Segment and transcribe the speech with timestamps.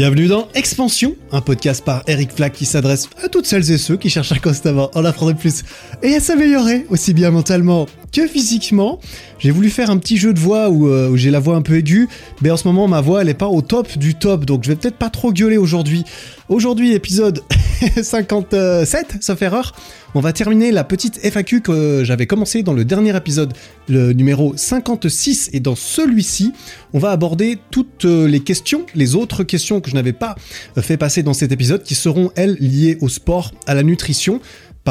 [0.00, 3.98] Bienvenue dans Expansion, un podcast par Eric Flack qui s'adresse à toutes celles et ceux
[3.98, 5.62] qui cherchent à constamment en apprendre plus
[6.02, 8.98] et à s'améliorer aussi bien mentalement que physiquement.
[9.38, 11.60] J'ai voulu faire un petit jeu de voix où, euh, où j'ai la voix un
[11.60, 12.08] peu aiguë,
[12.40, 14.70] mais en ce moment ma voix elle est pas au top du top, donc je
[14.70, 16.04] vais peut-être pas trop gueuler aujourd'hui.
[16.48, 17.42] Aujourd'hui épisode
[18.02, 19.72] 57, sauf erreur.
[20.14, 23.54] On va terminer la petite FAQ que j'avais commencé dans le dernier épisode,
[23.88, 26.52] le numéro 56, et dans celui-ci,
[26.92, 30.34] on va aborder toutes les questions, les autres questions que je n'avais pas
[30.78, 34.40] fait passer dans cet épisode, qui seront elles liées au sport, à la nutrition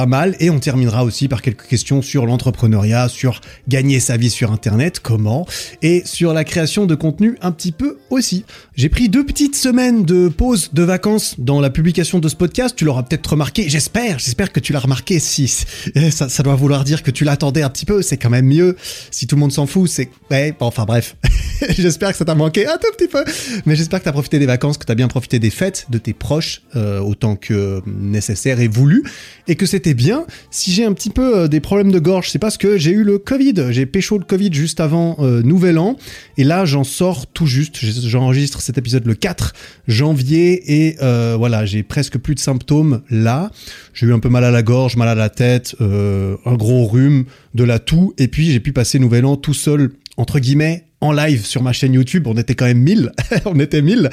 [0.05, 0.35] mal.
[0.39, 4.99] Et on terminera aussi par quelques questions sur l'entrepreneuriat, sur gagner sa vie sur Internet,
[4.99, 5.45] comment,
[5.81, 8.45] et sur la création de contenu un petit peu aussi.
[8.75, 12.75] J'ai pris deux petites semaines de pause de vacances dans la publication de ce podcast.
[12.75, 15.19] Tu l'auras peut-être remarqué, j'espère, j'espère que tu l'as remarqué.
[15.19, 18.75] Si ça, doit vouloir dire que tu l'attendais un petit peu, c'est quand même mieux.
[19.11, 20.09] Si tout le monde s'en fout, c'est...
[20.31, 21.15] Ouais, enfin bref.
[21.69, 23.23] j'espère que ça t'a manqué un tout petit peu.
[23.65, 26.13] Mais j'espère que t'as profité des vacances, que t'as bien profité des fêtes, de tes
[26.13, 29.03] proches, euh, autant que nécessaire et voulu,
[29.47, 30.25] et que c'était bien.
[30.51, 33.03] Si j'ai un petit peu euh, des problèmes de gorge, c'est parce que j'ai eu
[33.03, 33.53] le Covid.
[33.69, 35.97] J'ai pécho le Covid juste avant euh, Nouvel An.
[36.37, 37.77] Et là, j'en sors tout juste.
[37.81, 39.53] J'enregistre cet épisode le 4
[39.87, 40.87] janvier.
[40.87, 43.51] Et euh, voilà, j'ai presque plus de symptômes là.
[43.93, 47.25] J'ai eu un peu mal à la gorge, mal à la tête, un gros rhume,
[47.53, 48.13] de la toux.
[48.17, 51.73] Et puis, j'ai pu passer Nouvel An tout seul, entre guillemets, en live sur ma
[51.73, 52.27] chaîne YouTube.
[52.27, 53.11] On était quand même 1000.
[53.45, 54.09] on était 1000.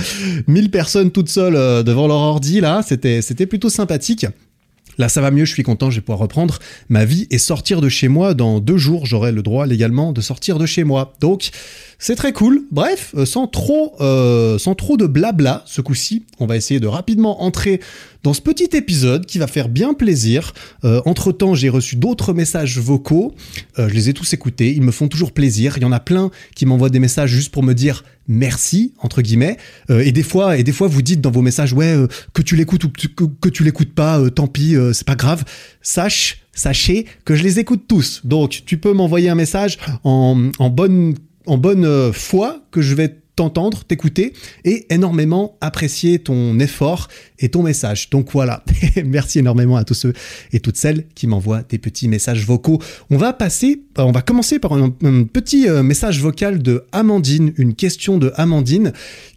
[0.47, 2.83] 1000 personnes toutes seules devant leur ordi là.
[2.83, 4.27] C'était plutôt sympathique.
[4.99, 6.59] Là, ça va mieux, je suis content, je vais pouvoir reprendre
[6.89, 8.35] ma vie et sortir de chez moi.
[8.35, 11.15] Dans deux jours, j'aurai le droit légalement de sortir de chez moi.
[11.21, 11.51] Donc,
[11.99, 12.63] c'est très cool.
[12.71, 16.87] Bref, euh, sans trop, euh, sans trop de blabla, ce coup-ci, on va essayer de
[16.87, 17.81] rapidement entrer
[18.23, 20.53] dans ce petit épisode qui va faire bien plaisir.
[20.85, 23.35] Euh, entre temps, j'ai reçu d'autres messages vocaux.
[23.79, 24.75] je les ai tous écoutés.
[24.75, 25.75] Ils me font toujours plaisir.
[25.79, 29.23] Il y en a plein qui m'envoient des messages juste pour me dire merci entre
[29.23, 29.57] guillemets.
[29.89, 31.97] et des fois, et des fois, vous dites dans vos messages, ouais,
[32.35, 35.45] que tu l'écoutes ou que, que tu l'écoutes pas, tant pis, c'est pas grave.
[35.81, 38.23] Sache sachez que je les écoute tous.
[38.25, 41.15] Donc, tu peux m'envoyer un message en, en bonne
[41.47, 44.33] en bonne euh, foi que je vais t'entendre, t'écouter
[44.65, 47.09] et énormément apprécier ton effort
[47.39, 48.09] et ton message.
[48.09, 48.65] Donc voilà,
[49.05, 50.15] merci énormément à tous ceux
[50.53, 52.81] et toutes celles qui m'envoient des petits messages vocaux.
[53.11, 57.53] On va passer, euh, on va commencer par un, petit euh, message vocal de Amandine,
[57.59, 58.93] une question de Amandine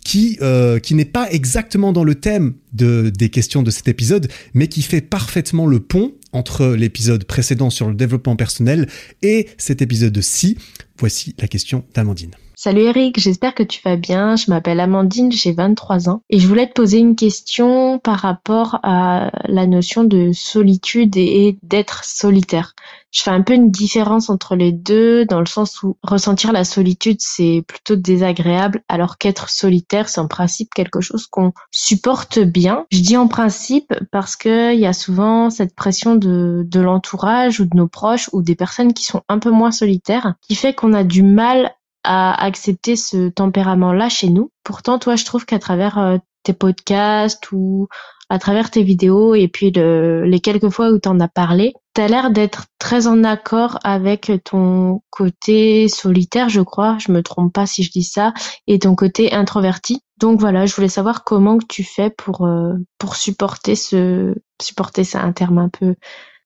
[0.06, 0.40] qui,
[0.81, 4.81] qui n'est pas exactement dans le thème de, des questions de cet épisode, mais qui
[4.81, 8.88] fait parfaitement le pont entre l'épisode précédent sur le développement personnel
[9.22, 10.58] et cet épisode-ci.
[11.00, 12.36] Voici la question d'Amandine.
[12.62, 14.36] Salut Eric, j'espère que tu vas bien.
[14.36, 18.80] Je m'appelle Amandine, j'ai 23 ans et je voulais te poser une question par rapport
[18.84, 22.76] à la notion de solitude et d'être solitaire.
[23.12, 26.64] Je fais un peu une différence entre les deux dans le sens où ressentir la
[26.64, 32.86] solitude c'est plutôt désagréable alors qu'être solitaire c'est en principe quelque chose qu'on supporte bien.
[32.92, 37.62] Je dis en principe parce que il y a souvent cette pression de, de l'entourage
[37.62, 40.76] ou de nos proches ou des personnes qui sont un peu moins solitaires qui fait
[40.76, 41.74] qu'on a du mal
[42.04, 44.52] à accepter ce tempérament-là chez nous.
[44.64, 47.88] Pourtant, toi, je trouve qu'à travers euh, tes podcasts ou
[48.30, 52.02] à travers tes vidéos et puis les quelques fois où tu en as parlé, tu
[52.02, 57.52] as l'air d'être très en accord avec ton côté solitaire, je crois, je me trompe
[57.52, 58.34] pas si je dis ça,
[58.68, 60.02] et ton côté introverti.
[60.20, 65.18] Donc voilà, je voulais savoir comment tu fais pour euh, pour supporter ce supporter c'est
[65.18, 65.96] un terme un peu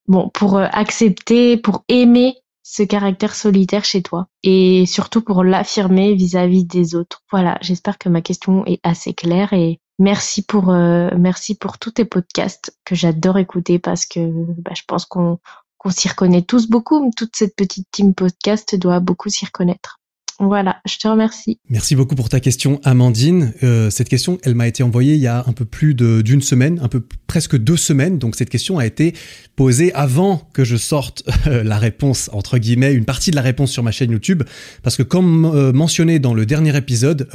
[0.07, 6.15] bon, pour euh, accepter, pour aimer ce caractère solitaire chez toi et surtout pour l'affirmer
[6.15, 7.21] vis-à-vis des autres.
[7.29, 11.91] Voilà, j'espère que ma question est assez claire et merci pour euh, merci pour tous
[11.91, 14.19] tes podcasts que j'adore écouter parce que
[14.61, 15.39] bah, je pense qu'on
[15.77, 17.11] qu'on s'y reconnaît tous beaucoup.
[17.17, 19.99] Toute cette petite team podcast doit beaucoup s'y reconnaître.
[20.39, 21.59] Voilà, je te remercie.
[21.69, 23.53] Merci beaucoup pour ta question, Amandine.
[23.63, 26.79] Euh, cette question, elle m'a été envoyée il y a un peu plus d'une semaine,
[26.81, 28.17] un peu presque deux semaines.
[28.17, 29.13] Donc cette question a été
[29.55, 33.71] posée avant que je sorte euh, la réponse, entre guillemets, une partie de la réponse
[33.71, 34.43] sur ma chaîne YouTube.
[34.81, 37.27] Parce que comme euh, mentionné dans le dernier épisode,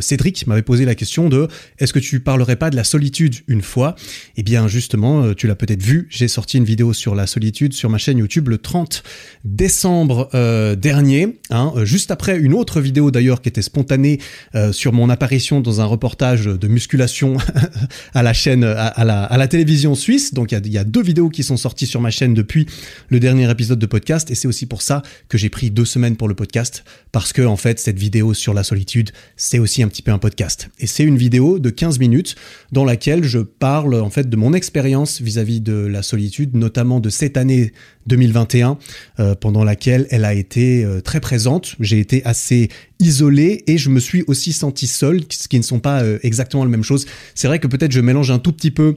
[0.00, 1.48] Cédric m'avait posé la question de
[1.78, 3.96] est-ce que tu parlerais pas de la solitude une fois?
[4.36, 7.90] Eh bien justement, tu l'as peut-être vu, j'ai sorti une vidéo sur la solitude sur
[7.90, 9.02] ma chaîne YouTube le 30
[9.44, 10.28] décembre
[10.76, 14.20] dernier, hein, juste après une autre vidéo d'ailleurs qui était spontanée
[14.54, 17.36] euh, sur mon apparition dans un reportage de musculation
[18.14, 20.34] à la chaîne, à, la, à la, télévision suisse.
[20.34, 22.66] Donc il y, a, deux vidéos qui sont sorties sur ma chaîne depuis
[23.08, 26.16] le dernier épisode de podcast et c'est aussi pour ça que j'ai pris deux semaines
[26.16, 29.88] pour le podcast parce que en fait cette vidéo sur la solitude c'est aussi un
[29.88, 32.34] petit peu un podcast et c'est une vidéo de 15 minutes
[32.72, 37.08] dans laquelle je parle en fait de mon expérience vis-à-vis de la solitude, notamment de
[37.08, 37.72] cette année
[38.06, 38.78] 2021
[39.18, 41.76] euh, pendant laquelle elle a été euh, très présente.
[41.80, 45.64] J'ai été assez assez isolé et je me suis aussi senti seul, ce qui ne
[45.64, 47.06] sont pas exactement la même chose.
[47.36, 48.96] C'est vrai que peut-être je mélange un tout petit peu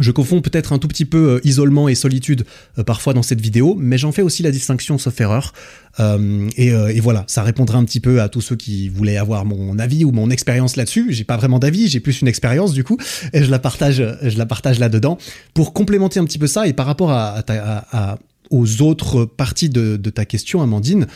[0.00, 2.44] je confonds peut-être un tout petit peu euh, isolement et solitude
[2.78, 5.52] euh, parfois dans cette vidéo, mais j'en fais aussi la distinction sauf erreur.
[6.00, 9.78] Euh, et, voilà, ça répondra un petit peu à tous ceux qui voulaient avoir mon
[9.78, 11.08] avis ou mon expérience là-dessus.
[11.10, 12.98] J'ai pas vraiment d'avis, j'ai plus une expérience du coup,
[13.32, 15.18] et je la partage, je la partage là-dedans
[15.54, 18.18] pour complémenter un petit peu ça et par rapport à,
[18.50, 21.06] aux autres parties de, ta question, Amandine.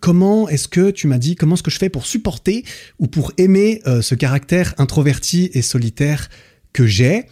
[0.00, 2.64] Comment est-ce que tu m'as dit comment est-ce que je fais pour supporter
[2.98, 6.28] ou pour aimer ce caractère introverti et solitaire
[6.72, 7.26] que j'ai?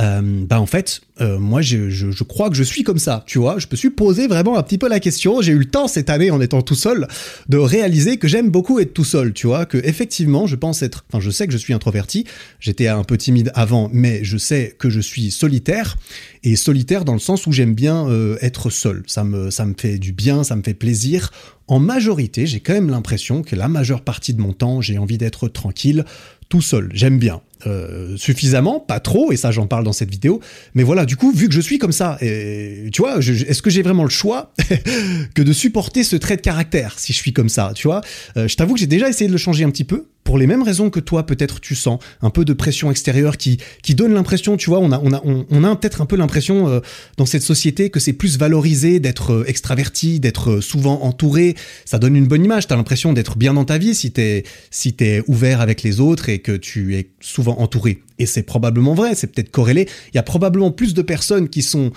[0.00, 3.38] Euh, bah en fait, euh, moi je, je, crois que je suis comme ça, tu
[3.38, 3.58] vois.
[3.58, 5.42] Je me suis posé vraiment un petit peu la question.
[5.42, 7.08] J'ai eu le temps cette année en étant tout seul
[7.48, 9.66] de réaliser que j'aime beaucoup être tout seul, tu vois.
[9.66, 12.24] Que effectivement, je pense être, enfin, je sais que je suis introverti.
[12.60, 15.96] J'étais un peu timide avant, mais je sais que je suis solitaire
[16.44, 19.02] et solitaire dans le sens où j'aime bien euh, être seul.
[19.06, 21.32] Ça me, ça me fait du bien, ça me fait plaisir.
[21.66, 25.18] En majorité, j'ai quand même l'impression que la majeure partie de mon temps, j'ai envie
[25.18, 26.04] d'être tranquille,
[26.48, 26.88] tout seul.
[26.94, 27.42] J'aime bien.
[27.66, 30.40] Euh, suffisamment, pas trop, et ça j'en parle dans cette vidéo.
[30.74, 33.70] Mais voilà, du coup, vu que je suis comme ça, et, tu vois, est-ce que
[33.70, 34.52] j'ai vraiment le choix
[35.34, 38.00] que de supporter ce trait de caractère si je suis comme ça, tu vois?
[38.36, 40.46] Euh, Je t'avoue que j'ai déjà essayé de le changer un petit peu, pour les
[40.46, 44.12] mêmes raisons que toi, peut-être tu sens un peu de pression extérieure qui, qui donne
[44.12, 46.80] l'impression, tu vois, on a, on a, on, a peut-être un peu l'impression euh,
[47.16, 51.54] dans cette société que c'est plus valorisé d'être euh, extraverti, d'être euh, souvent entouré.
[51.86, 52.66] Ça donne une bonne image.
[52.66, 56.28] T'as l'impression d'être bien dans ta vie si t'es si t'es ouvert avec les autres
[56.28, 58.02] et que tu es souvent entouré.
[58.18, 59.14] Et c'est probablement vrai.
[59.14, 59.88] C'est peut-être corrélé.
[60.12, 61.90] Il y a probablement plus de personnes qui sont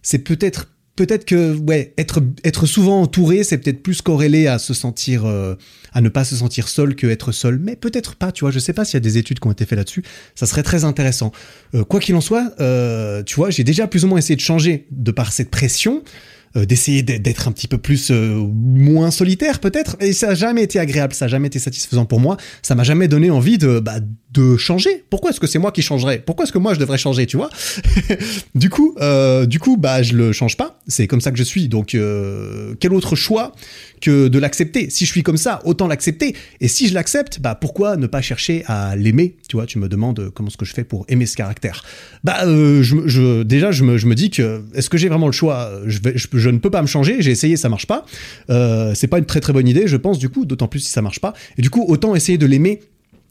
[0.00, 4.74] c'est peut-être peut-être que ouais, être être souvent entouré, c'est peut-être plus corrélé à se
[4.74, 5.54] sentir euh,
[5.92, 8.58] à ne pas se sentir seul que être seul, mais peut-être pas, tu vois, je
[8.58, 10.02] sais pas s'il y a des études qui ont été faites là-dessus,
[10.34, 11.32] ça serait très intéressant.
[11.74, 14.40] Euh, quoi qu'il en soit, euh, tu vois, j'ai déjà plus ou moins essayé de
[14.40, 16.02] changer de par cette pression.
[16.56, 19.96] Euh, d'essayer d'être un petit peu plus euh, moins solitaire peut-être.
[19.98, 22.36] Et ça a jamais été agréable ça a jamais été satisfaisant pour moi.
[22.62, 23.96] Ça m'a jamais donné envie de bah,
[24.30, 25.02] de changer.
[25.10, 26.20] Pourquoi est-ce que c'est moi qui changerais?
[26.24, 27.50] Pourquoi est-ce que moi je devrais changer tu vois?
[28.54, 30.78] Du coup euh, du coup bah je le change pas.
[30.86, 31.66] C'est comme ça que je suis.
[31.66, 31.96] Donc
[32.80, 33.52] quel autre choix
[34.04, 34.90] que de l'accepter.
[34.90, 36.36] Si je suis comme ça autant l'accepter.
[36.60, 39.36] Et si je l'accepte bah pourquoi ne pas chercher à l'aimer?
[39.48, 41.84] Tu vois tu me demandes comment est-ce que je fais pour aimer ce caractère?
[42.22, 45.32] Bah je, je déjà je me, je me dis que est-ce que j'ai vraiment le
[45.32, 45.72] choix?
[45.86, 48.04] Je ne peux pas me changer, j'ai essayé, ça marche pas.
[48.50, 50.90] Euh, c'est pas une très très bonne idée, je pense, du coup, d'autant plus si
[50.90, 51.32] ça marche pas.
[51.56, 52.80] Et du coup, autant essayer de l'aimer.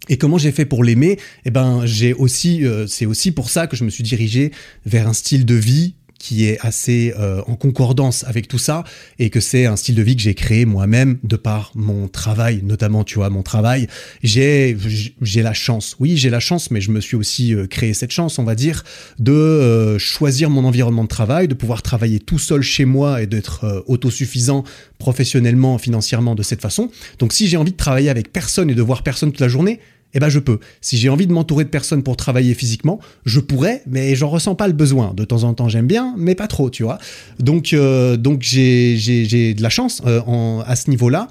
[0.10, 1.18] Et comment j'ai fait pour l'aimer?
[1.46, 4.52] Eh ben, j'ai aussi, euh, c'est aussi pour ça que je me suis dirigé
[4.86, 8.86] vers un style de vie qui est assez euh, en concordance avec tout ça
[9.20, 12.62] et que c'est un style de vie que j'ai créé moi-même de par mon travail,
[12.64, 13.90] notamment, tu vois, mon travail.
[14.24, 14.78] J'ai,
[15.22, 18.12] j'ai la chance, oui, j'ai la chance, mais je me suis aussi euh, créé cette
[18.12, 18.86] chance, on va dire,
[19.20, 23.28] de euh, choisir mon environnement de travail, de pouvoir travailler tout seul chez moi et
[23.28, 24.64] d'être autosuffisant
[25.00, 26.90] professionnellement, financièrement de cette façon.
[27.20, 29.82] Donc si j'ai envie de travailler avec personne et de voir personne toute la journée,
[30.14, 30.60] eh ben je peux.
[30.82, 34.56] Si j'ai envie de m'entourer de personnes pour travailler physiquement, je pourrais, mais j'en ressens
[34.56, 35.14] pas le besoin.
[35.14, 37.00] De temps en temps, j'aime bien, mais pas trop, tu vois.
[37.40, 41.30] Donc, euh, donc j'ai, de la chance euh, en, à ce niveau-là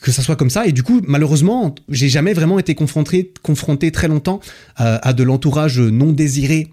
[0.00, 0.66] que ça soit comme ça.
[0.66, 4.40] Et du coup, malheureusement, j'ai jamais vraiment été confronté, confronté très longtemps
[4.80, 6.68] euh, à de l'entourage non désiré.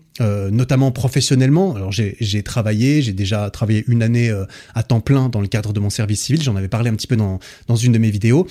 [0.52, 1.76] notamment professionnellement.
[1.76, 4.34] Alors j'ai travaillé, j'ai déjà travaillé une année
[4.74, 6.42] à temps plein dans le cadre de mon service civil.
[6.42, 8.48] J'en avais parlé un petit peu dans, dans une de mes vidéos.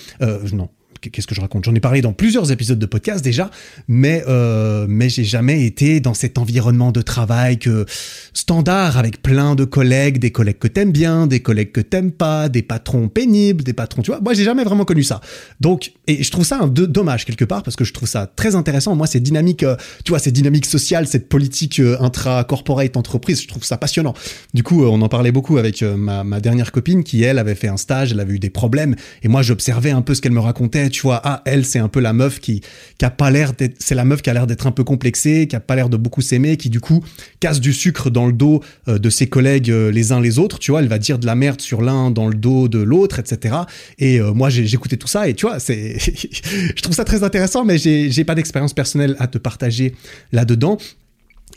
[0.52, 0.68] non,
[1.10, 1.64] qu'est-ce que je raconte?
[1.64, 3.50] J'en ai parlé dans plusieurs épisodes de podcast déjà,
[3.88, 7.86] mais euh, mais j'ai jamais été dans cet environnement de travail que
[8.32, 12.48] standard avec plein de collègues, des collègues que t'aimes bien, des collègues que t'aimes pas,
[12.48, 14.20] des patrons pénibles, des patrons, tu vois.
[14.20, 15.20] Moi, j'ai jamais vraiment connu ça.
[15.60, 18.54] Donc, et je trouve ça un dommage quelque part parce que je trouve ça très
[18.54, 18.94] intéressant.
[18.94, 23.48] Moi, ces dynamiques, euh, tu vois, ces dynamiques sociales, cette politique euh, intra-corporate entreprise, je
[23.48, 24.14] trouve ça passionnant.
[24.54, 27.54] Du coup, euh, on en parlait beaucoup avec ma, ma dernière copine qui elle avait
[27.54, 30.32] fait un stage, elle avait eu des problèmes et moi j'observais un peu ce qu'elle
[30.32, 32.62] me racontait tu vois, ah, elle, c'est un peu la meuf qui,
[32.96, 35.46] qui a pas l'air d'être, c'est la meuf qui a l'air d'être un peu complexée,
[35.46, 37.04] qui a pas l'air de beaucoup s'aimer, qui du coup
[37.38, 40.58] casse du sucre dans le dos euh, de ses collègues euh, les uns les autres,
[40.58, 43.18] tu vois, elle va dire de la merde sur l'un dans le dos de l'autre,
[43.18, 43.56] etc.
[43.98, 47.76] Et euh, moi, j'écoutais tout ça et tu vois, je trouve ça très intéressant, mais
[47.76, 49.94] j'ai pas d'expérience personnelle à te partager
[50.32, 50.78] là-dedans.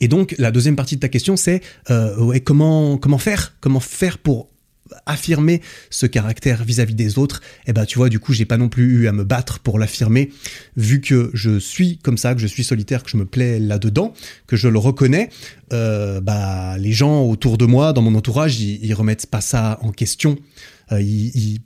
[0.02, 3.56] Et donc, la deuxième partie de ta question, c'est ouais, comment, comment faire?
[3.62, 4.50] Comment faire pour
[5.06, 8.58] affirmer ce caractère vis-à-vis des autres, et eh ben tu vois, du coup, j'ai pas
[8.58, 10.32] non plus eu à me battre pour l'affirmer,
[10.78, 14.14] vu que je suis comme ça, que je suis solitaire, que je me plais là-dedans,
[14.48, 15.30] que je le reconnais.
[15.72, 19.92] Euh, bah, les gens autour de moi, dans mon entourage, ils, remettent pas ça en
[19.92, 20.38] question.
[20.92, 21.02] Euh,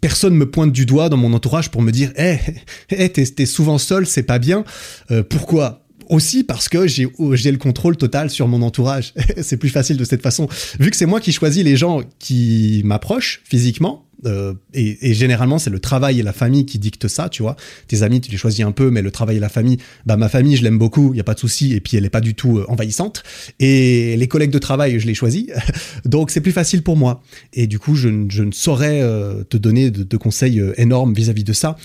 [0.01, 2.37] personne me pointe du doigt dans mon entourage pour me dire, eh,
[2.89, 4.65] hey, t'es souvent seul, c'est pas bien.
[5.11, 5.82] Euh, pourquoi?
[6.09, 9.13] Aussi parce que j'ai le contrôle total sur mon entourage.
[9.41, 10.47] c'est plus facile de cette façon.
[10.79, 15.69] Vu que c'est moi qui choisis les gens qui m'approchent physiquement, Euh, et, généralement, c'est
[15.69, 17.55] le travail et la famille qui dictent ça, tu vois.
[17.87, 20.29] Tes amis, tu les choisis un peu, mais le travail et la famille, bah ma
[20.29, 22.21] famille, je l'aime beaucoup, il y a pas de souci, et puis elle est pas
[22.21, 23.23] du tout euh, envahissante.
[23.59, 25.47] Et les collègues de travail, je les choisis,
[26.05, 27.21] donc c'est plus facile pour moi.
[27.53, 31.75] Et du coup, je, ne saurais euh, te donner de, conseils énormes vis-à-vis de ça.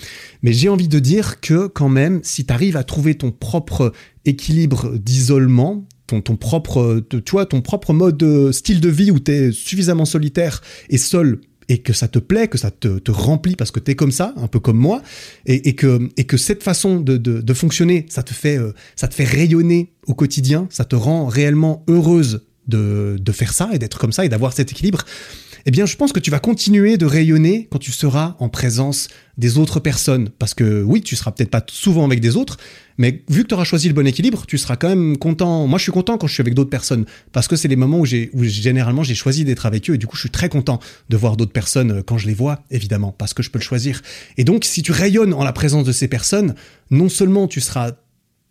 [0.43, 3.91] Mais j'ai envie de dire que quand même, si tu arrives à trouver ton propre
[4.25, 9.31] équilibre d'isolement, ton, ton, propre, tu vois, ton propre mode style de vie où tu
[9.31, 13.71] es suffisamment solitaire et seul et que ça te plaît, que ça te, remplit parce
[13.71, 15.01] que tu es comme ça, un peu comme moi,
[15.45, 19.23] et, que, et que cette façon de, fonctionner, ça te, fait, euh, ça te fait
[19.23, 24.11] rayonner au quotidien, ça te rend réellement heureuse de, de faire ça et d'être comme
[24.11, 25.05] ça et d'avoir cet équilibre,
[25.65, 29.07] eh bien, je pense que tu vas continuer de rayonner quand tu seras en présence
[29.37, 30.29] des autres personnes.
[30.37, 32.57] Parce que oui, tu seras peut-être pas souvent avec des autres,
[32.97, 35.67] mais vu que tu auras choisi le bon équilibre, tu seras quand même content.
[35.67, 37.99] Moi, je suis content quand je suis avec d'autres personnes parce que c'est les moments
[37.99, 40.79] où où généralement j'ai choisi d'être avec eux et du coup, je suis très content
[41.09, 43.63] de voir d'autres personnes euh, quand je les vois, évidemment, parce que je peux le
[43.63, 44.01] choisir.
[44.37, 46.55] Et donc, si tu rayonnes en la présence de ces personnes,
[46.91, 47.91] non seulement tu seras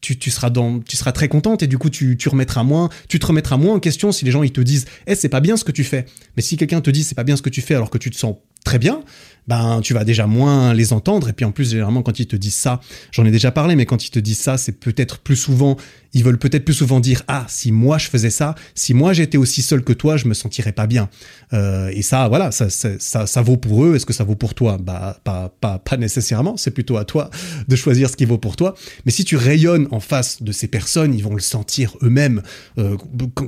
[0.01, 2.89] tu, tu, seras dans, tu seras très contente et du coup tu, tu remettras moins,
[3.09, 5.41] tu te remettras moins en question si les gens ils te disent, eh c'est pas
[5.41, 6.07] bien ce que tu fais.
[6.37, 8.11] Mais si quelqu'un te dit c'est pas bien ce que tu fais alors que tu
[8.11, 9.03] te sens très bien,
[9.49, 11.31] ben tu vas déjà moins les entendre.
[11.31, 13.87] Et puis en plus, généralement, quand ils te disent ça, j'en ai déjà parlé, mais
[13.87, 15.77] quand ils te disent ça, c'est peut-être plus souvent,
[16.13, 19.39] ils veulent peut-être plus souvent dire ah si moi je faisais ça, si moi j'étais
[19.39, 21.09] aussi seul que toi, je me sentirais pas bien.
[21.55, 23.97] Euh, et ça, voilà, ça, ça, ça, vaut pour eux.
[23.97, 24.77] Est-ce que ça vaut pour toi?
[24.79, 26.59] Bah pas, pas, pas nécessairement.
[26.59, 27.31] C'est plutôt à toi
[27.67, 28.75] de choisir ce qui vaut pour toi.
[29.07, 32.43] Mais si tu rayonnes en face de ces personnes, ils vont le sentir eux-mêmes.
[32.77, 32.99] Euh,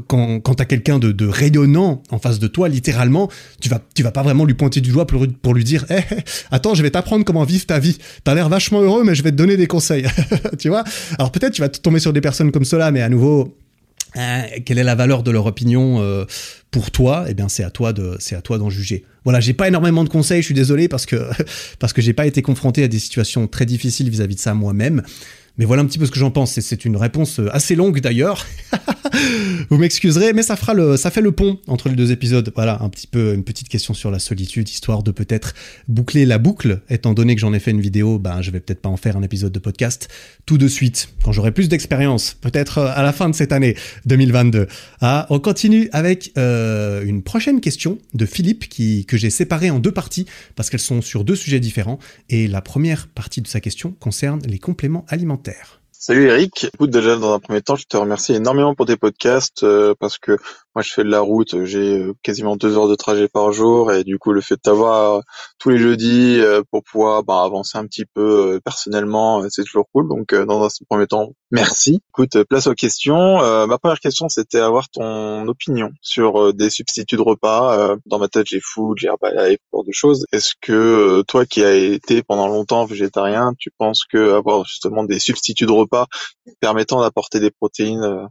[0.07, 3.29] quand quand t'as quelqu'un de, de rayonnant en face de toi, littéralement,
[3.61, 6.17] tu vas tu vas pas vraiment lui pointer du doigt pour, lui dire hey, eh,
[6.51, 7.99] attends, je vais t'apprendre comment vivre ta vie.
[8.25, 10.07] T'as l'air vachement heureux, mais je vais te donner des conseils.
[10.59, 10.85] tu vois?
[11.19, 13.57] Alors peut-être tu vas tomber sur des personnes comme cela, mais à nouveau,
[14.15, 16.25] hein, quelle est la valeur de leur opinion euh,
[16.71, 17.25] pour toi?
[17.29, 19.05] Eh bien, c'est à toi de, c'est à toi d'en juger.
[19.25, 20.41] Voilà, j'ai pas énormément de conseils.
[20.43, 21.31] Je suis désolé parce que
[21.79, 24.55] parce que j'ai pas été confronté à des situations très difficiles vis-à-vis -vis de ça
[24.55, 25.03] moi-même.
[25.59, 26.59] Mais voilà un petit peu ce que j'en pense.
[26.59, 28.47] C'est une réponse euh, assez longue d'ailleurs.
[29.69, 32.53] Vous m'excuserez, mais ça fera le, ça fait le pont entre les deux épisodes.
[32.55, 35.55] Voilà, un petit peu une petite question sur la solitude, histoire de peut-être
[35.89, 36.81] boucler la boucle.
[36.89, 39.17] Étant donné que j'en ai fait une vidéo, ben je vais peut-être pas en faire
[39.17, 40.09] un épisode de podcast
[40.47, 43.77] tout de suite quand j'aurai plus d'expérience, peut-être euh, à la fin de cette année
[44.07, 44.67] 2022.
[45.01, 49.79] Ah, on continue avec euh, une prochaine question de Philippe qui que j'ai séparée en
[49.79, 50.27] deux parties
[50.57, 51.99] parce qu'elles sont sur deux sujets différents.
[52.29, 55.80] Et la première partie de sa question concerne les compléments alimentaires.
[56.03, 56.65] Salut Eric.
[56.73, 60.17] Écoute, déjà dans un premier temps, je te remercie énormément pour tes podcasts euh, parce
[60.17, 60.39] que
[60.81, 63.93] moi je fais de la route, j'ai euh, quasiment deux heures de trajet par jour
[63.93, 65.21] et du coup le fait de t'avoir euh,
[65.59, 70.09] tous les jeudis pour pouvoir bah, avancer un petit peu personnellement, c'est toujours cool.
[70.09, 72.01] Donc dans un premier temps, merci.
[72.11, 73.39] Écoute, place aux questions.
[73.67, 77.97] ma première question c'était avoir ton opinion sur des substituts de repas.
[78.07, 80.25] dans ma tête j'ai food, j'ai Herbalife, pour de choses.
[80.33, 85.19] Est-ce que toi qui as été pendant longtemps végétarien, tu penses que avoir justement des
[85.19, 86.07] substituts de repas
[86.61, 88.27] permettant d'apporter des protéines, euh,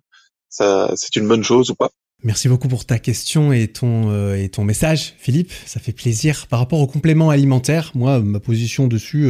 [0.50, 1.92] ça, c'est une bonne chose ou pas?
[2.24, 5.52] Merci beaucoup pour ta question et ton, euh, et ton message, Philippe.
[5.66, 6.48] Ça fait plaisir.
[6.48, 9.30] Par rapport aux compléments alimentaires, moi, ma position dessus,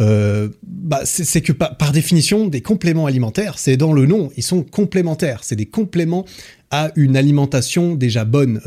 [0.00, 4.62] euh, bah, c'est que par, définition, des compléments alimentaires, c'est dans le nom, ils sont
[4.62, 5.40] complémentaires.
[5.42, 6.24] C'est des compléments
[6.70, 8.60] à une alimentation déjà bonne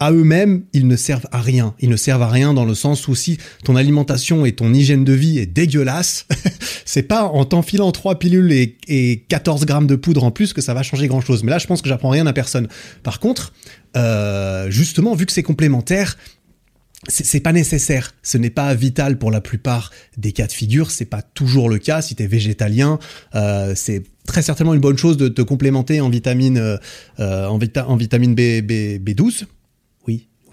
[0.00, 1.74] à eux-mêmes, ils ne servent à rien.
[1.80, 5.04] Ils ne servent à rien dans le sens où si ton alimentation et ton hygiène
[5.04, 6.26] de vie est dégueulasse,
[6.84, 10.74] c'est pas en t'enfilant 3 pilules et, 14 grammes de poudre en plus que ça
[10.74, 11.42] va changer grand chose.
[11.42, 12.68] Mais là, je pense que j'apprends rien à personne.
[13.02, 13.52] Par contre,
[13.96, 16.16] euh, justement, vu que c'est complémentaire,
[17.08, 21.04] c'est pas nécessaire, ce n'est pas vital pour la plupart des cas de figure, c'est
[21.04, 22.02] pas toujours le cas.
[22.02, 22.98] Si tu es végétalien,
[23.34, 26.78] euh, c'est très certainement une bonne chose de te complémenter en vitamine euh,
[27.18, 29.44] en, en, vitamine B, B, B12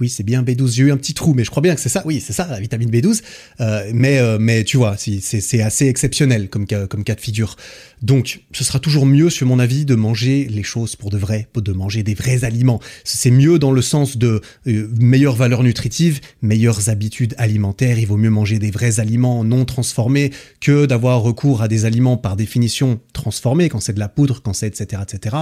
[0.02, 0.74] oui, c'est bien B12.
[0.74, 2.02] J'ai eu un petit trou, mais je crois bien que c'est ça.
[2.06, 3.22] Oui, c'est ça, la vitamine B12.
[3.60, 7.56] Euh, mais, euh, mais tu vois, c'est assez exceptionnel comme cas, de figure.
[8.02, 11.48] Donc, ce sera toujours mieux, sur mon avis, de manger les choses pour de vrai,
[11.56, 12.80] de manger des vrais aliments.
[13.04, 18.00] C'est mieux dans le sens de euh, meilleures valeurs nutritives, meilleures habitudes alimentaires.
[18.00, 20.32] Il vaut mieux manger des vrais aliments non transformés
[20.62, 24.54] que d'avoir recours à des aliments par définition transformés, quand c'est de la poudre, quand
[24.54, 25.36] c'est etc., etc.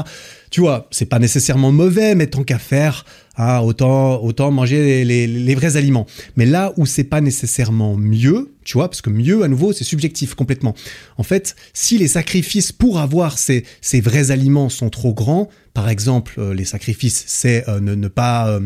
[0.50, 5.56] Tu vois, c'est pas nécessairement mauvais, mais tant qu'à faire, ah, autant, autant manger les,
[5.56, 6.08] vrais aliments.
[6.36, 9.84] Mais là où c'est pas nécessairement mieux, tu vois, parce que mieux, à nouveau, c'est
[9.84, 10.75] subjectif complètement.
[11.18, 15.88] En fait, si les sacrifices pour avoir ces, ces vrais aliments sont trop grands, par
[15.88, 18.50] exemple, euh, les sacrifices, c'est euh, ne, pas...
[18.50, 18.62] Euh,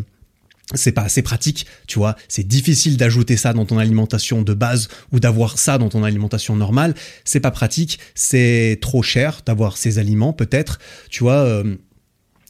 [0.74, 4.88] c'est pas assez pratique, tu vois, c'est difficile d'ajouter ça dans ton alimentation de base
[5.12, 10.00] ou d'avoir ça dans ton alimentation normale, c'est pas pratique, c'est trop cher d'avoir ces
[10.00, 10.80] aliments peut-être,
[11.10, 11.64] tu vois,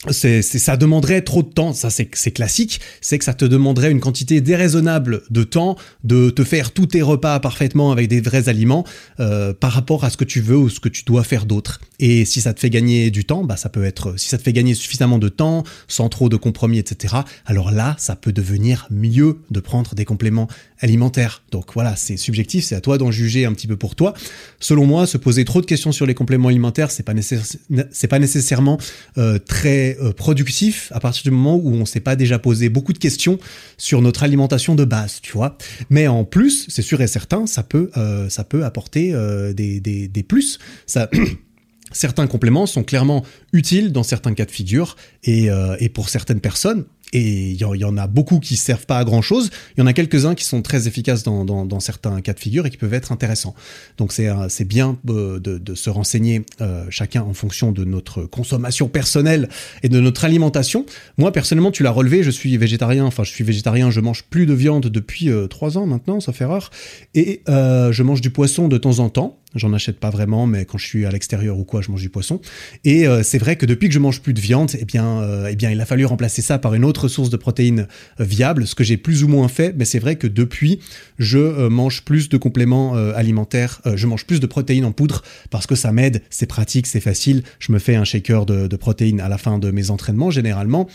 [0.09, 3.99] c'est, ça demanderait trop de temps, ça c'est, classique, c'est que ça te demanderait une
[3.99, 8.85] quantité déraisonnable de temps de te faire tous tes repas parfaitement avec des vrais aliments
[9.19, 11.79] euh, par rapport à ce que tu veux ou ce que tu dois faire d'autre.
[11.99, 14.43] Et si ça te fait gagner du temps, bah ça peut être, si ça te
[14.43, 17.15] fait gagner suffisamment de temps, sans trop de compromis, etc.
[17.45, 20.47] Alors là, ça peut devenir mieux de prendre des compléments
[20.79, 21.43] alimentaires.
[21.51, 24.13] Donc voilà, c'est subjectif, c'est à toi d'en juger un petit peu pour toi.
[24.59, 28.77] Selon moi, se poser trop de questions sur les compléments alimentaires, c'est pas, pas nécessairement
[29.17, 32.93] euh, très euh, productif à partir du moment où on s'est pas déjà posé beaucoup
[32.93, 33.39] de questions
[33.77, 35.57] sur notre alimentation de base, tu vois.
[35.89, 39.79] Mais en plus, c'est sûr et certain, ça peut, euh, ça peut apporter euh, des,
[39.79, 40.59] des, des, plus.
[40.85, 41.09] Ça,
[41.91, 46.85] certains compléments sont clairement utiles dans certains cas de figure et, et pour certaines personnes,
[47.13, 49.51] et il y, en a beaucoup qui servent pas à grand chose.
[49.77, 52.71] Il y en a quelques-uns qui sont très efficaces dans, certains cas de figure et
[52.71, 53.53] qui peuvent être intéressants.
[53.97, 58.87] Donc c'est euh, bien euh, de, se renseigner euh, chacun en fonction de notre consommation
[58.87, 59.47] personnelle
[59.83, 60.85] et de notre alimentation.
[61.17, 63.05] Moi personnellement, tu l'as relevé, je suis végétarien.
[63.05, 63.91] Enfin, je suis végétarien.
[63.91, 66.71] Je mange plus de viande depuis trois ans maintenant, fait rare.
[67.13, 69.39] Et je mange du poisson de temps en temps.
[69.55, 72.09] J'en achète pas vraiment, mais quand je suis à l'extérieur ou quoi, je mange du
[72.09, 72.41] poisson.
[72.85, 75.69] Et c'est vrai que depuis que je mange plus de viande, eh bien, eh bien,
[75.69, 77.87] il a fallu remplacer ça par une autre source de protéines
[78.19, 79.75] euh, viable, ce que j'ai plus ou moins fait.
[79.77, 80.79] Mais c'est vrai que depuis,
[81.19, 85.75] je mange plus de compléments alimentaires, je mange plus de protéines en poudre parce que
[85.75, 87.43] ça m'aide, c'est pratique, c'est facile.
[87.59, 90.87] Je me fais un shaker de, protéines à la fin de mes entraînements généralement,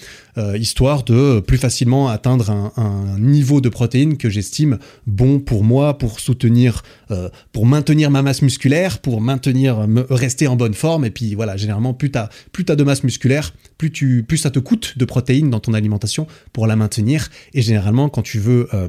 [0.58, 6.20] histoire de plus facilement atteindre un, niveau de protéines que j'estime bon pour moi, pour
[6.20, 6.82] soutenir,
[7.52, 11.04] pour maintenir ma masse musculaire pour maintenir, rester en bonne forme.
[11.04, 13.90] Et puis voilà, généralement, plus tu as, plus as de masse musculaire, plus,
[14.22, 15.87] plus ça te coûte de protéines dans ton alimentation
[16.52, 17.30] pour la maintenir.
[17.54, 18.68] Et généralement, quand tu veux...
[18.74, 18.88] Euh,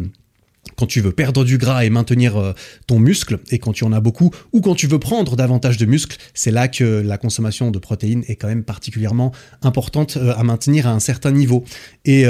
[0.76, 2.54] quand tu veux perdre du gras et maintenir euh,
[2.88, 5.86] ton muscle, et quand tu en as beaucoup, ou quand tu veux prendre davantage de
[5.86, 10.44] muscles, c'est là que la consommation de protéines est quand même particulièrement importante euh, à
[10.44, 11.66] maintenir à un certain niveau.
[12.06, 12.26] Et,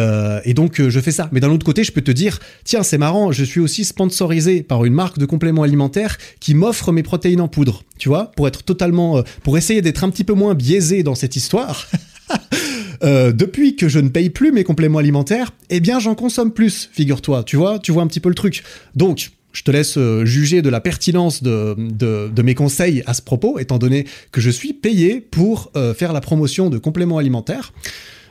[0.45, 1.29] et donc je fais ça.
[1.31, 4.63] Mais d'un autre côté, je peux te dire, tiens, c'est marrant, je suis aussi sponsorisé
[4.63, 8.47] par une marque de compléments alimentaires qui m'offre mes protéines en poudre, tu vois, pour
[8.47, 11.87] être totalement, pour essayer d'être un petit peu moins biaisé dans cette histoire.
[13.03, 16.89] Euh, depuis que je ne paye plus mes compléments alimentaires, eh bien j'en consomme plus,
[16.91, 18.63] figure-toi, tu vois, tu vois un petit peu le truc.
[18.95, 23.57] Donc, je te laisse euh, juger de la pertinence de, mes conseils à ce propos,
[23.59, 27.73] étant donné que je suis payé pour euh, faire la promotion de compléments alimentaires.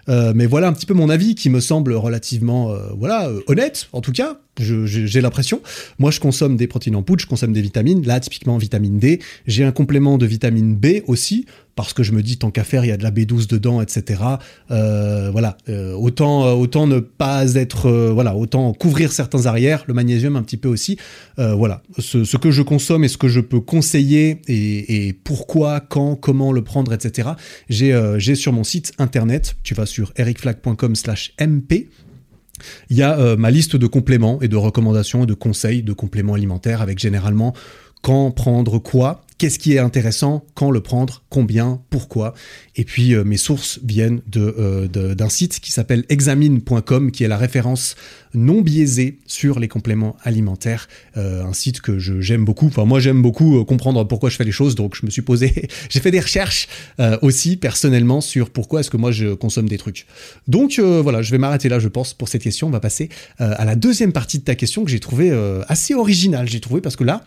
[0.08, 4.12] mais voilà un petit peu mon avis qui me semble relativement voilà honnête en tout
[4.12, 5.60] cas j'ai l'impression.
[5.98, 8.04] Moi, je consomme des protéines en poudre, je consomme des vitamines.
[8.06, 9.20] Là, typiquement, vitamine D.
[9.46, 11.46] J'ai un complément de vitamine B aussi,
[11.78, 13.80] parce que je me dis, tant qu'à faire, il y a de la B12 dedans,
[13.80, 14.20] etc.
[14.72, 15.56] Euh, voilà.
[15.68, 17.88] Euh, autant, euh, autant ne pas être.
[18.10, 18.34] voilà.
[18.34, 20.98] Autant couvrir certains arrières, le magnésium un petit peu aussi.
[21.36, 21.84] voilà.
[21.98, 26.64] Ce, que je consomme et ce que je peux conseiller et, pourquoi, quand, comment le
[26.64, 27.28] prendre, etc.
[27.68, 29.54] J'ai sur mon site internet.
[29.62, 31.88] Tu vas sur ericflag.com/mp
[32.90, 36.34] il y a ma liste de compléments et de recommandations et de conseils de compléments
[36.34, 37.54] alimentaires avec généralement
[38.02, 42.34] quand prendre quoi, qu'est-ce qui est intéressant, quand le prendre, combien, pourquoi.
[42.74, 47.28] Et puis euh, mes sources viennent euh, de, d'un site qui s'appelle examine.com, qui est
[47.28, 47.94] la référence
[48.34, 50.88] non biaisée sur les compléments alimentaires.
[51.16, 52.66] Euh, un site que je, j'aime beaucoup.
[52.66, 55.68] Enfin moi j'aime beaucoup comprendre pourquoi je fais les choses, donc je me suis posé,
[55.88, 56.68] j'ai fait des recherches
[57.22, 60.06] aussi personnellement sur pourquoi est-ce que moi je consomme des trucs.
[60.48, 62.66] Donc voilà, je vais m'arrêter là, je pense, pour cette question.
[62.66, 65.30] On va passer à la deuxième partie de ta question que j'ai trouvé
[65.68, 66.48] assez originale.
[66.48, 67.24] J'ai trouvé parce que là,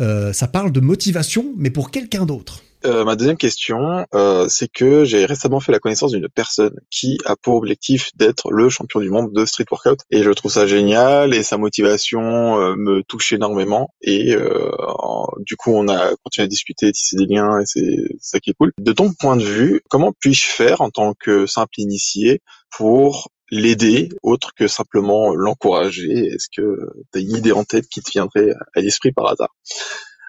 [0.00, 2.62] ça parle de motivation mais pour quelqu'un d'autre.
[2.86, 7.18] Euh, ma deuxième question, euh, c'est que j'ai récemment fait la connaissance d'une personne qui
[7.26, 10.66] a pour objectif d'être le champion du monde de street workout et je trouve ça
[10.66, 14.34] génial et sa motivation euh, me touche énormément et
[15.40, 18.54] du coup on a continué à discuter, tisser des liens et c'est ça qui est
[18.54, 18.72] cool.
[18.78, 24.08] De ton point de vue, comment puis-je faire en tant que simple initié pour l'aider
[24.22, 26.78] autre que simplement l'encourager Est-ce que
[27.12, 29.54] tu as une idée en tête qui te viendrait à l'esprit par hasard?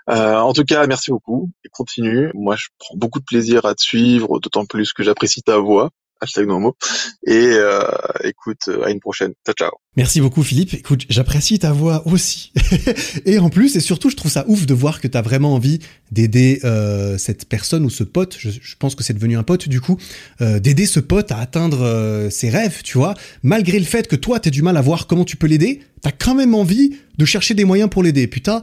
[0.10, 2.32] Euh, en tout cas, merci beaucoup et continue.
[2.34, 5.92] Moi, je prends beaucoup de plaisir à te suivre, d'autant plus que j'apprécie ta voix.
[6.20, 6.76] Hashtag Nomo.
[7.26, 7.82] Et euh,
[8.24, 9.34] écoute, à une prochaine.
[9.46, 9.81] Ciao, ciao.
[9.98, 10.74] Merci beaucoup Philippe.
[10.74, 12.54] Écoute, j'apprécie ta voix aussi.
[13.26, 15.54] et en plus, et surtout, je trouve ça ouf de voir que tu as vraiment
[15.54, 15.80] envie
[16.12, 18.38] d'aider euh, cette personne ou ce pote.
[18.40, 19.98] Je, pense que c'est devenu un pote du coup,
[20.42, 23.16] euh, d'aider ce pote à atteindre euh, ses rêves, tu vois.
[23.44, 26.12] Malgré le fait que toi, tu du mal à voir comment tu peux l'aider, t'as
[26.12, 28.28] quand même envie de chercher des moyens pour l'aider.
[28.28, 28.62] Putain,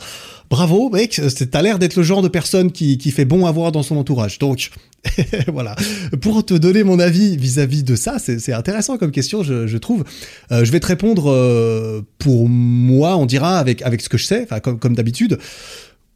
[0.50, 3.82] bravo, mec, t'as l'air d'être le genre de personne qui, fait bon à voir dans
[3.82, 4.38] son entourage.
[4.38, 4.70] Donc,
[5.46, 5.76] voilà.
[6.20, 10.04] Pour te donner mon avis vis-à-vis de ça, c'est intéressant comme question, je, trouve.
[10.50, 14.46] Je vais te répondre euh, pour moi, on dira, avec, avec ce que je sais,
[14.62, 15.38] comme, comme d'habitude.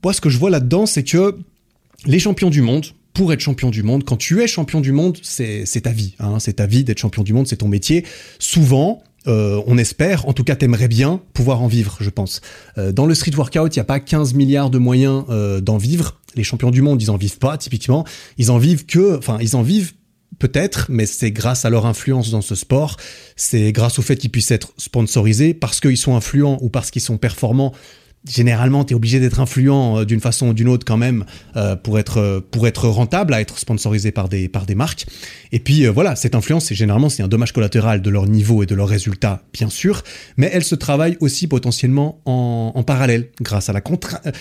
[0.05, 1.37] Moi, ce que je vois là-dedans, c'est que
[2.07, 4.05] les champions du monde, pour être champion du monde.
[4.05, 6.15] Quand tu es champion du monde, c'est ta vie.
[6.19, 8.07] Hein, c'est ta vie d'être champion du monde, c'est ton métier.
[8.39, 12.41] Souvent, euh, on espère, en tout cas t'aimerais bien pouvoir en vivre, je pense.
[12.79, 15.25] Euh, dans le street workout, il n'y a pas 15 milliards de moyens
[15.63, 16.21] d'en vivre.
[16.35, 18.07] Les champions du monde, ils en vivent pas, typiquement.
[18.39, 19.93] Ils en vivent que, enfin, ils en vivent
[20.39, 22.97] peut-être, mais c'est grâce à leur influence dans ce sport,
[23.37, 27.03] c'est grâce au fait qu'ils puissent être sponsorisés, parce qu'ils sont influents ou parce qu'ils
[27.03, 27.73] sont performants
[28.29, 31.25] généralement, tu es obligé d'être influent euh, d'une façon ou d'une autre quand même
[31.57, 35.07] euh, pour être euh, pour être rentable, à être sponsorisé par des par des marques.
[35.51, 38.67] Et puis voilà, cette influence, c'est généralement c'est un dommage collatéral de leur niveau et
[38.67, 40.03] de leurs résultats, bien sûr,
[40.37, 43.81] mais elle se travaille aussi potentiellement en, en parallèle grâce à la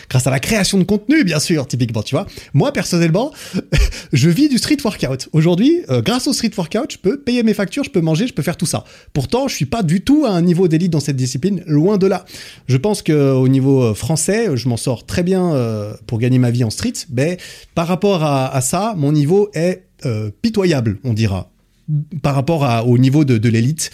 [0.10, 2.28] grâce à la création de contenu, bien sûr, typiquement, tu vois.
[2.54, 3.32] Moi personnellement,
[4.14, 5.28] je vis du street workout.
[5.34, 8.44] Aujourd'hui, grâce au street workout, je peux payer mes factures, je peux manger, je peux
[8.44, 8.86] faire tout ça.
[9.12, 12.08] Pourtant, je suis pas du tout à un niveau d'élite dans cette discipline, loin de
[12.08, 12.26] là.
[12.68, 16.52] Je pense que au euh, français, je m'en sors très bien euh, pour gagner ma
[16.52, 17.38] vie en street, mais
[17.76, 21.50] par rapport à, ça, mon niveau est euh, pitoyable, on dira
[22.22, 23.92] par rapport au niveau de, l'élite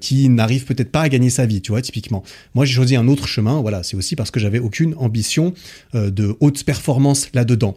[0.00, 2.22] qui n'arrive peut-être pas à gagner sa vie, tu vois, typiquement.
[2.54, 5.52] Moi, j'ai choisi un autre chemin, voilà, c'est aussi parce que j'avais aucune ambition
[5.92, 7.76] de haute performance là-dedans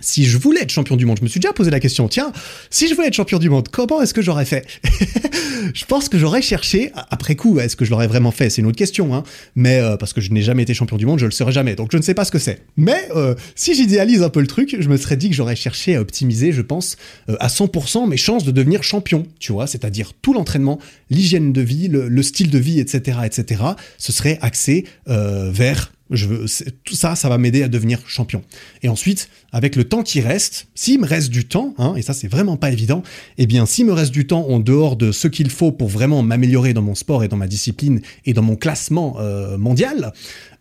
[0.00, 2.32] si je voulais être champion du monde, je me suis déjà posé la question, tiens,
[2.70, 4.66] si je voulais être champion du monde, comment est-ce que j'aurais fait
[5.74, 8.50] Je pense que j'aurais cherché, après coup, est-ce que je l'aurais vraiment fait?
[8.50, 9.22] C'est une autre question, hein,
[9.54, 11.74] mais euh, parce que je n'ai jamais été champion du monde, je le serai jamais,
[11.74, 12.62] donc je ne sais pas ce que c'est.
[12.76, 15.96] Mais euh, si j'idéalise un peu le truc, je me serais dit que j'aurais cherché
[15.96, 16.96] à optimiser, je pense,
[17.28, 20.78] euh, à 100% mes chances de devenir champion, tu vois, c'est-à-dire tout l'entraînement,
[21.10, 23.62] l'hygiène de vie, le, le, style de vie, etc., etc.,
[23.98, 26.46] ce serait axé vers je veux,
[26.84, 28.42] tout ça, ça va m'aider à devenir champion.
[28.82, 32.12] Et ensuite, avec le temps qui reste, s'il me reste du temps, hein, et ça
[32.12, 33.02] c'est vraiment pas évident,
[33.38, 36.22] eh bien s'il me reste du temps en dehors de ce qu'il faut pour vraiment
[36.22, 40.12] m'améliorer dans mon sport et dans ma discipline et dans mon classement euh, mondial,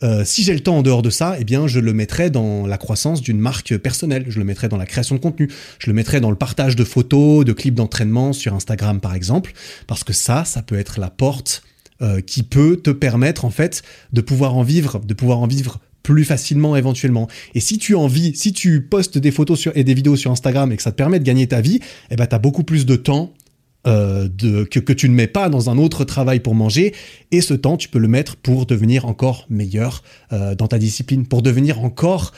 [0.03, 2.67] euh, si j'ai le temps en dehors de ça, eh bien je le mettrai dans
[2.67, 5.93] la croissance d'une marque personnelle, je le mettrai dans la création de contenu, je le
[5.93, 9.53] mettrai dans le partage de photos, de clips d'entraînement sur Instagram par exemple,
[9.87, 11.63] parce que ça, ça peut être la porte
[12.01, 13.83] euh, qui peut te permettre en fait
[14.13, 17.27] de pouvoir en vivre, de pouvoir en vivre plus facilement éventuellement.
[17.55, 20.71] Et si tu en vis, si tu postes des photos et des vidéos sur Instagram
[20.71, 23.33] et que ça te permet de gagner ta vie, eh ben beaucoup plus de temps
[23.85, 26.93] euh, que, tu ne mets pas dans un autre travail pour manger.
[27.31, 31.27] Et ce temps, tu peux le mettre pour devenir encore meilleur euh, dans ta discipline,
[31.27, 32.31] pour devenir encore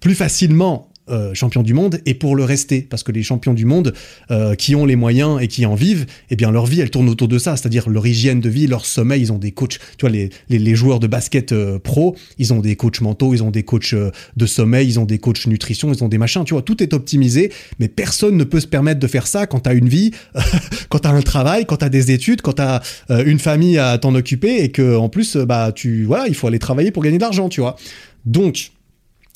[0.00, 3.64] plus facilement euh, champions du monde et pour le rester parce que les champions du
[3.64, 3.92] monde
[4.30, 7.08] euh, qui ont les moyens et qui en vivent eh bien leur vie elle tourne
[7.08, 10.02] autour de ça c'est-à-dire leur hygiène de vie leur sommeil ils ont des coachs tu
[10.02, 13.50] vois les, les, joueurs de basket euh, pro ils ont des coachs mentaux ils ont
[13.50, 16.62] des coachs de sommeil ils ont des coachs nutrition ils ont des machins tu vois
[16.62, 19.88] tout est optimisé mais personne ne peut se permettre de faire ça quand t'as une
[19.88, 20.12] vie
[20.88, 24.62] quand t'as un travail quand t'as des études quand t'as une famille à t'en occuper
[24.62, 27.48] et que en plus bah tu voilà il faut aller travailler pour gagner de l'argent
[27.48, 27.76] tu vois.
[28.24, 28.70] Donc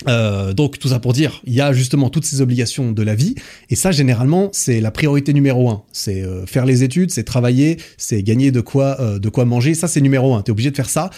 [0.08, 3.14] euh, donc tout ça pour dire, il y a justement toutes ces obligations de la
[3.14, 3.34] vie,
[3.70, 5.82] et ça généralement c'est la priorité numéro un.
[5.92, 9.74] C'est euh, faire les études, c'est travailler, c'est gagner de quoi, euh, de quoi manger.
[9.74, 10.42] Ça c'est numéro un.
[10.42, 11.10] T'es obligé de faire ça.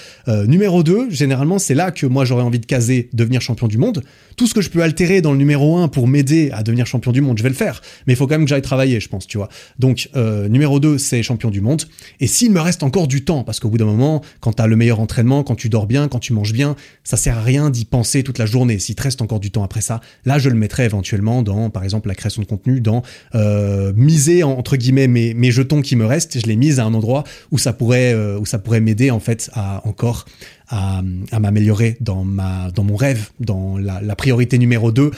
[0.46, 4.02] numéro deux, généralement c'est là que moi j'aurais envie de caser devenir champion du monde.
[4.38, 7.12] Tout ce que je peux altérer dans le numéro un pour m'aider à devenir champion
[7.12, 7.82] du monde, je vais le faire.
[8.06, 9.50] Mais il faut quand même que j'aille travailler, je pense, tu vois.
[9.78, 10.08] Donc
[10.48, 11.82] numéro deux, c'est champion du monde.
[12.20, 14.76] Et s'il me reste encore du temps, parce qu'au bout d'un moment, quand t'as le
[14.76, 17.84] meilleur entraînement, quand tu dors bien, quand tu manges bien, ça sert à rien d'y
[17.84, 20.54] penser toute la journée s'il te reste encore du temps après ça, là je le
[20.54, 23.02] mettrais éventuellement dans, par exemple, la création de contenu, dans
[23.34, 26.94] euh, miser entre guillemets mes, mes, jetons qui me restent, je les mise à un
[26.94, 30.26] endroit où ça pourrait, euh, où ça pourrait m'aider en fait à encore
[30.68, 35.10] à, à m'améliorer dans ma, dans mon rêve, dans la, la priorité numéro 2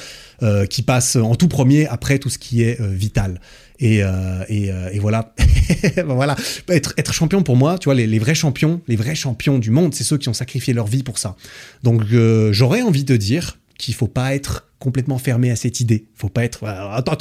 [0.43, 3.41] euh, qui passe en tout premier après tout ce qui est vital.
[3.81, 5.35] Et, euh, et, euh, et, voilà,
[6.07, 6.37] voilà.
[6.69, 9.71] Être, être champion pour moi, tu vois, les, les, vrais champions, les vrais champions du
[9.71, 11.35] monde, c'est ceux qui ont sacrifié leur vie pour ça.
[11.83, 16.07] Donc euh, j'aurais envie de dire qu'il faut pas être complètement fermé à cette idée.
[16.15, 16.65] Faut pas être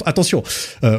[0.06, 0.42] attention.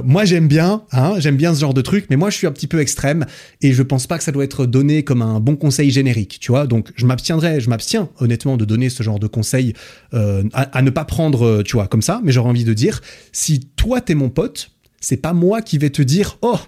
[0.03, 2.51] moi j'aime bien, hein, j'aime bien ce genre de truc, mais moi je suis un
[2.51, 3.25] petit peu extrême
[3.61, 6.51] et je pense pas que ça doit être donné comme un bon conseil générique, tu
[6.51, 6.67] vois.
[6.67, 9.73] Donc je m'abstiendrai, je m'abstiens honnêtement de donner ce genre de conseil
[10.13, 12.21] à, à, ne pas prendre, tu vois, comme ça.
[12.23, 14.71] Mais j'aurais envie de dire, si toi t'es mon pote,
[15.01, 16.59] c'est pas moi qui vais te dire oh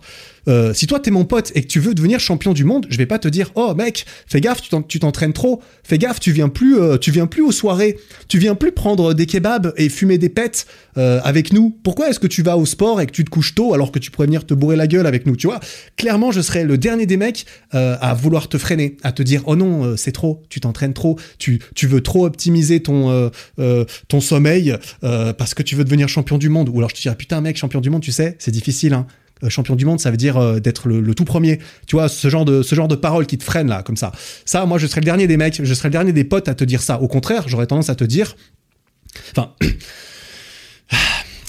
[0.47, 2.97] euh, si toi t'es mon pote et que tu veux devenir champion du monde, je
[2.97, 6.49] vais pas te dire oh mec, fais gaffe, tu t'entraînes trop, fais gaffe, tu viens
[6.49, 10.17] plus, euh, tu viens plus aux soirées, tu viens plus prendre des kebabs et fumer
[10.17, 10.65] des pets
[10.97, 11.75] euh, avec nous.
[11.83, 13.99] Pourquoi est-ce que tu vas au sport et que tu te couches tôt alors que
[13.99, 15.59] tu pourrais venir te bourrer la gueule avec nous, tu vois?
[15.97, 19.55] Clairement, je serais le dernier des mecs à vouloir te freiner, à te dire oh
[19.55, 23.31] non, c'est trop, tu t'entraînes trop, tu tu veux trop optimiser ton
[24.07, 26.69] ton sommeil parce que tu veux devenir champion du monde.
[26.69, 29.07] Ou alors je te dirais putain mec, champion du monde, tu sais, c'est difficile hein.
[29.43, 31.59] Euh, champion du monde, ça veut dire euh, d'être le, tout premier.
[31.87, 34.11] Tu vois, ce genre de ce genre de paroles qui te freinent là, comme ça.
[34.45, 36.55] Ça, moi, je serais le dernier des mecs, je serais le dernier des potes à
[36.55, 37.01] te dire ça.
[37.01, 38.35] Au contraire, j'aurais tendance à te dire,
[39.31, 39.53] enfin.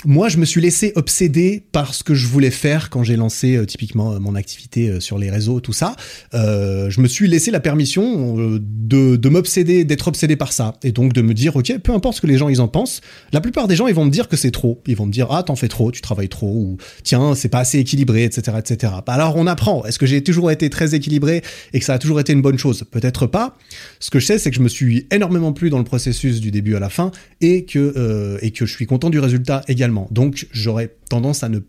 [0.07, 3.57] moi, je me suis laissé obséder par ce que je voulais faire quand j'ai lancé
[3.57, 5.97] euh, typiquement euh, mon activité euh, sur les réseaux, tout ça.
[6.33, 11.13] je me suis laissé la permission de, de m'obséder, d'être obsédé par ça, et donc
[11.13, 13.01] de me dire, ok, peu importe ce que les gens ils en pensent.
[13.33, 14.83] La plupart des gens, ils vont me dire que c'est trop.
[14.87, 17.61] Ils vont me dire, ah, t'en fais trop, tu travailles trop, ou tiens, c'est pas
[17.61, 18.93] assez équilibré, etc., etc.
[19.07, 19.85] Bah, alors on apprend.
[19.85, 22.59] Est-ce que j'ai toujours été très équilibré et que ça a toujours été une bonne
[22.59, 22.85] chose?
[22.91, 23.57] Peut-être pas.
[24.01, 26.51] Ce que je sais, c'est que je me suis énormément plu dans le processus du
[26.51, 29.94] début à la fin, et que et que je suis content du résultat également.
[30.11, 31.61] Donc j'aurais tendance à ne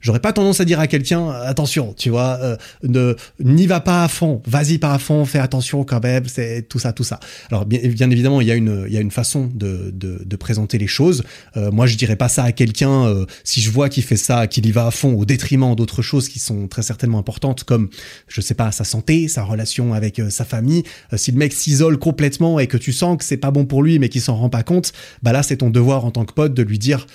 [0.00, 4.04] j'aurais pas tendance à dire à quelqu'un attention, tu vois, euh, ne n'y va pas
[4.04, 7.20] à fond, vas-y pas à fond, fais attention quand même, c'est tout ça, tout ça.
[7.50, 10.86] Alors bien, évidemment, il y a une y a une façon de, de, présenter les
[10.86, 11.22] choses.
[11.58, 14.46] Euh, moi, je dirais pas ça à quelqu'un euh, si je vois qu'il fait ça,
[14.46, 17.90] qu'il y va à fond au détriment d'autres choses qui sont très certainement importantes, comme
[18.26, 20.82] je sais pas sa santé, sa relation avec sa famille.
[21.16, 23.98] si le mec s'isole complètement et que tu sens que c'est pas bon pour lui,
[23.98, 26.54] mais qu'il s'en rend pas compte, bah là, c'est ton devoir en tant que pote
[26.54, 27.06] de lui dire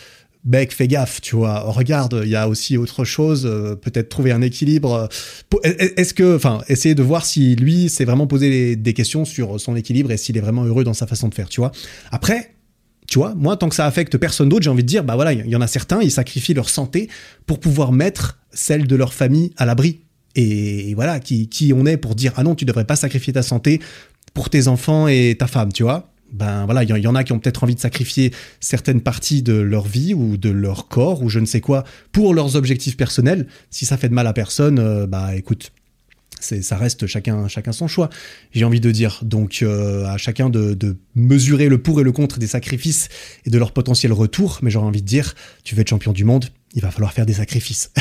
[0.45, 1.59] Bec, fais gaffe, tu vois.
[1.61, 3.47] Regarde, il y a aussi autre chose.
[3.47, 5.09] Euh, peut-être trouver un équilibre.
[5.63, 9.75] Est-ce que, enfin, essayer de voir si lui s'est vraiment posé des questions sur son
[9.75, 11.71] équilibre et s'il est vraiment heureux dans sa façon de faire, tu vois.
[12.11, 12.51] Après,
[13.07, 15.33] tu vois, moi, tant que ça affecte personne d'autre, j'ai envie de dire, bah voilà,
[15.33, 17.09] il y en a certains, ils sacrifient leur santé
[17.47, 20.01] pour pouvoir mettre celle de leur famille à l'abri.
[20.35, 23.41] Et voilà, qui, qui on est pour dire, ah non, tu devrais pas sacrifier ta
[23.41, 23.79] santé
[24.35, 27.31] pour tes enfants et ta femme, tu vois ben voilà, il y, en a qui
[27.31, 31.29] ont peut-être envie de sacrifier certaines parties de leur vie ou de leur corps ou
[31.29, 33.47] je ne sais quoi pour leurs objectifs personnels.
[33.69, 35.71] Si ça fait de mal à personne, euh, bah écoute,
[36.39, 38.09] ça reste chacun chacun son choix.
[38.51, 42.11] J'ai envie de dire donc euh, à chacun de, de, mesurer le pour et le
[42.11, 43.07] contre des sacrifices
[43.45, 44.59] et de leur potentiel retour.
[44.61, 47.25] Mais j'aurais envie de dire, tu veux être champion du monde, il va falloir faire
[47.25, 47.91] des sacrifices.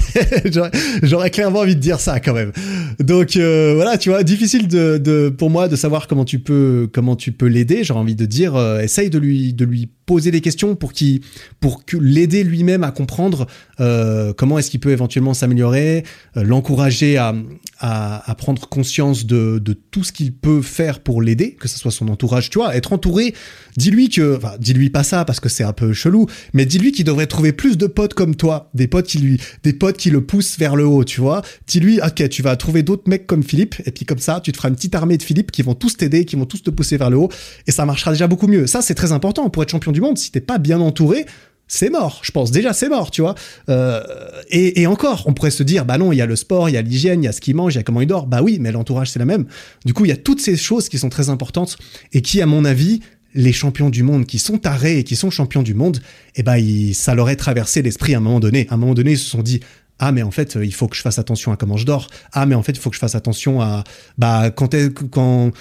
[1.03, 2.53] J'aurais clairement envie de dire ça quand même.
[2.99, 6.89] Donc euh, voilà, tu vois, difficile de, de, pour moi de savoir comment tu peux
[6.93, 7.85] comment tu peux l'aider.
[7.85, 11.21] J'aurais envie de dire, euh, essaye de lui de lui poser des questions pour qu'il
[11.61, 13.47] pour l'aider lui-même à comprendre
[13.81, 16.03] euh, comment est-ce qu'il peut éventuellement s'améliorer,
[16.35, 17.33] l'encourager à,
[17.79, 21.79] à, à prendre conscience de, de tout ce qu'il peut faire pour l'aider, que ce
[21.79, 22.51] soit son entourage.
[22.51, 23.35] Tu vois, être entouré.
[23.77, 27.05] Dis-lui que, enfin, dis-lui pas ça parce que c'est un peu chelou, mais dis-lui qu'il
[27.05, 30.25] devrait trouver plus de potes comme toi des potes qui lui, des potes qui le
[30.25, 31.43] poussent vers le haut, tu vois.
[31.67, 34.57] Dis-lui, ok, tu vas trouver d'autres mecs comme Philippe, et puis comme ça, tu te
[34.57, 36.97] feras une petite armée de Philippe qui vont tous t'aider, qui vont tous te pousser
[36.97, 37.29] vers le haut,
[37.67, 38.67] et ça marchera déjà beaucoup mieux.
[38.67, 40.19] Ça, c'est très important pour être champion du monde.
[40.19, 41.27] Si t'es pas bien entouré,
[41.67, 42.51] c'est mort, je pense.
[42.51, 43.35] Déjà, c'est mort, tu vois.
[43.69, 44.03] Euh,
[44.51, 46.77] et, encore, on pourrait se dire, bah non, il y a le sport, il y
[46.77, 48.27] a l'hygiène, il y a ce qu'il mange, il y a comment il dort.
[48.27, 49.47] Bah oui, mais l'entourage, c'est la même.
[49.85, 51.79] Du coup, il y a toutes ces choses qui sont très importantes
[52.13, 53.01] et qui, à mon avis,
[53.35, 56.01] les champions du monde qui sont tarés et qui sont champions du monde,
[56.37, 56.61] eh ben,
[56.95, 58.67] ça leur est traversé l'esprit à un moment donné.
[58.71, 59.61] À un moment donné, ils se sont dit,
[59.99, 62.47] ah mais en fait il faut que je fasse attention à comment je dors ah
[62.47, 63.85] mais en fait il faut que je fasse attention à
[64.19, 64.75] bah quand
[65.11, 65.53] quand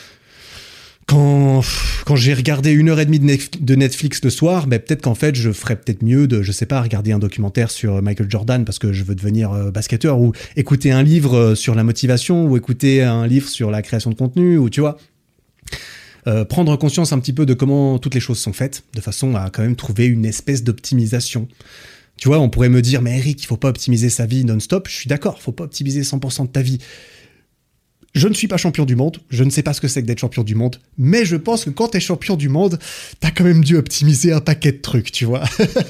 [1.06, 1.62] quand
[2.06, 5.36] quand j'ai regardé une heure et demie de Netflix le soir ben peut-être qu'en fait
[5.36, 8.80] je ferais peut-être mieux de je sais pas regarder un documentaire sur Michael Jordan parce
[8.80, 12.58] que je veux devenir euh, basketteur ou écouter un livre euh, sur la motivation ou
[12.58, 14.98] écouter un livre sur la création de contenu ou tu vois
[16.28, 19.36] euh, prendre conscience un petit peu de comment toutes les choses sont faites, de façon
[19.36, 21.48] à quand même trouver une espèce d'optimisation.
[22.18, 24.88] Tu vois, on pourrait me dire, mais Eric, il faut pas optimiser sa vie non-stop.
[24.88, 26.80] Je suis d'accord, faut pas optimiser 100% de ta vie.
[28.16, 30.08] Je ne suis pas champion du monde, je ne sais pas ce que c'est que
[30.08, 32.78] d'être champion du monde, mais je pense que quand t'es champion du monde,
[33.20, 35.44] t'as quand même dû optimiser un paquet de trucs, tu vois.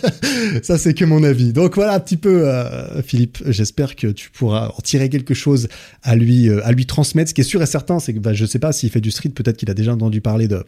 [0.63, 1.51] Ça, c'est que mon avis.
[1.51, 3.39] Donc voilà un petit peu, euh, Philippe.
[3.47, 5.67] J'espère que tu pourras en tirer quelque chose
[6.01, 7.29] à lui, euh, à lui transmettre.
[7.29, 9.11] Ce qui est sûr et certain, c'est que bah, je sais pas s'il fait du
[9.11, 10.63] street, peut-être qu'il a déjà entendu parler de,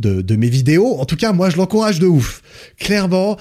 [0.00, 0.98] de, de mes vidéos.
[0.98, 2.42] En tout cas, moi, je l'encourage de ouf.
[2.80, 3.36] Clairement,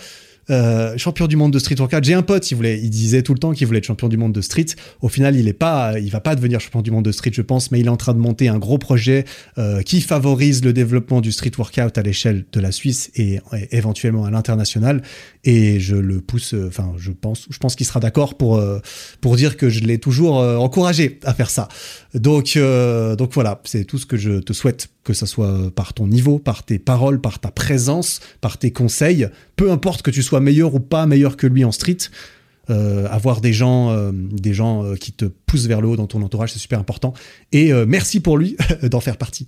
[0.50, 2.04] euh, champion du monde de street workout.
[2.04, 4.18] J'ai un pote, il voulait, il disait tout le temps qu'il voulait être champion du
[4.18, 4.68] monde de street.
[5.02, 7.42] Au final, il est pas, il va pas devenir champion du monde de street, je
[7.42, 9.26] pense, mais il est en train de monter un gros projet
[9.58, 13.40] euh, qui favorise le développement du street workout à l'échelle de la Suisse et,
[13.72, 15.02] éventuellement à l'international.
[15.44, 18.62] Et je le pousse, euh, enfin, je pense, je pense qu'il sera d'accord pour
[19.22, 21.68] pour dire que je l'ai toujours encouragé à faire ça.
[22.14, 22.58] Donc
[23.18, 26.40] donc voilà, c'est tout ce que je te souhaite que ce soit par ton niveau,
[26.40, 30.76] par tes paroles, par ta présence, par tes conseils, peu importe que tu sois meilleur
[30.76, 32.10] ou pas meilleur que lui en street,
[32.72, 36.08] euh, avoir des gens, euh, des gens euh, qui te poussent vers le haut dans
[36.08, 37.14] ton entourage, c'est super important.
[37.52, 39.46] Et merci pour lui d'en faire partie.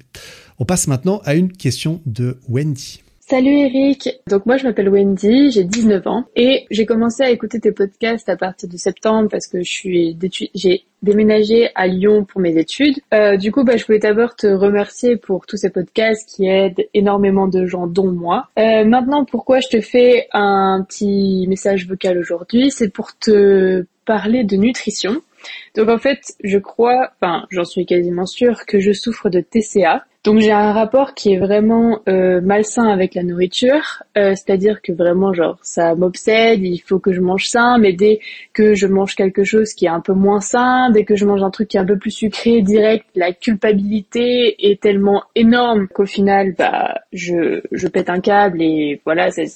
[0.59, 3.01] On passe maintenant à une question de Wendy.
[3.29, 4.21] Salut Eric.
[4.29, 8.29] Donc moi je m'appelle Wendy, j'ai 19 ans et j'ai commencé à écouter tes podcasts
[8.29, 10.17] à partir de septembre parce que je suis
[10.55, 12.95] j'ai déménagé à Lyon pour mes études.
[13.13, 16.87] Euh, du coup, bah, je voulais d'abord te remercier pour tous ces podcasts qui aident
[16.93, 18.47] énormément de gens, dont moi.
[18.57, 24.45] Euh, maintenant, pourquoi je te fais un petit message vocal aujourd'hui, c'est pour te parler
[24.45, 25.21] de nutrition.
[25.75, 30.05] Donc en fait, je crois, enfin j'en suis quasiment sûre que je souffre de TCA.
[30.27, 34.91] Donc j'ai un rapport qui est vraiment euh, malsain avec la nourriture, euh, c'est-à-dire que
[34.91, 38.19] vraiment genre ça m'obsède, il faut que je mange sain, mais dès
[38.51, 41.41] que je mange quelque chose qui est un peu moins sain, dès que je mange
[41.43, 46.05] un truc qui est un peu plus sucré, direct, la culpabilité est tellement énorme qu'au
[46.05, 49.47] final bah je je pète un câble et voilà, c'est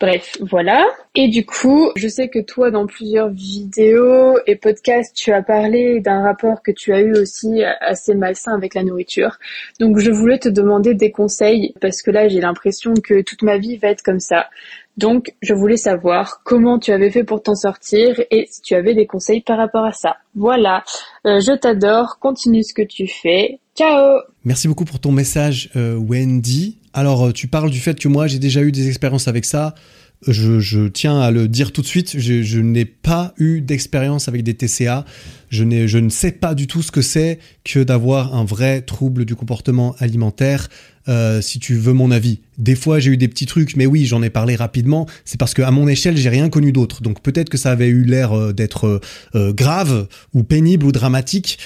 [0.00, 0.86] bref, voilà.
[1.14, 6.00] Et du coup, je sais que toi dans plusieurs vidéos et podcasts, tu as parlé
[6.00, 9.38] d'un rapport que tu as eu aussi assez malsain avec la nourriture.
[9.78, 13.58] Donc je voulais te demander des conseils parce que là j'ai l'impression que toute ma
[13.58, 14.46] vie va être comme ça.
[14.96, 18.94] Donc je voulais savoir comment tu avais fait pour t'en sortir et si tu avais
[18.94, 20.16] des conseils par rapport à ça.
[20.34, 20.84] Voilà,
[21.26, 23.58] euh, je t'adore, continue ce que tu fais.
[23.76, 26.78] Ciao Merci beaucoup pour ton message euh, Wendy.
[26.92, 29.74] Alors euh, tu parles du fait que moi j'ai déjà eu des expériences avec ça.
[30.26, 34.42] Je, tiens à le dire tout de suite, je, je n'ai pas eu d'expérience avec
[34.42, 35.04] des TCA.
[35.54, 39.36] Je, ne sais pas du tout ce que c'est que d'avoir un vrai trouble du
[39.36, 40.68] comportement alimentaire.
[41.06, 42.40] Euh, si tu veux mon avis.
[42.56, 45.06] Des fois, j'ai eu des petits trucs, mais oui, j'en ai parlé rapidement.
[45.26, 47.02] C'est parce qu'à mon échelle, j'ai rien connu d'autre.
[47.02, 49.02] Donc peut-être que ça avait eu l'air euh, d'être
[49.34, 51.58] euh, grave ou pénible ou dramatique.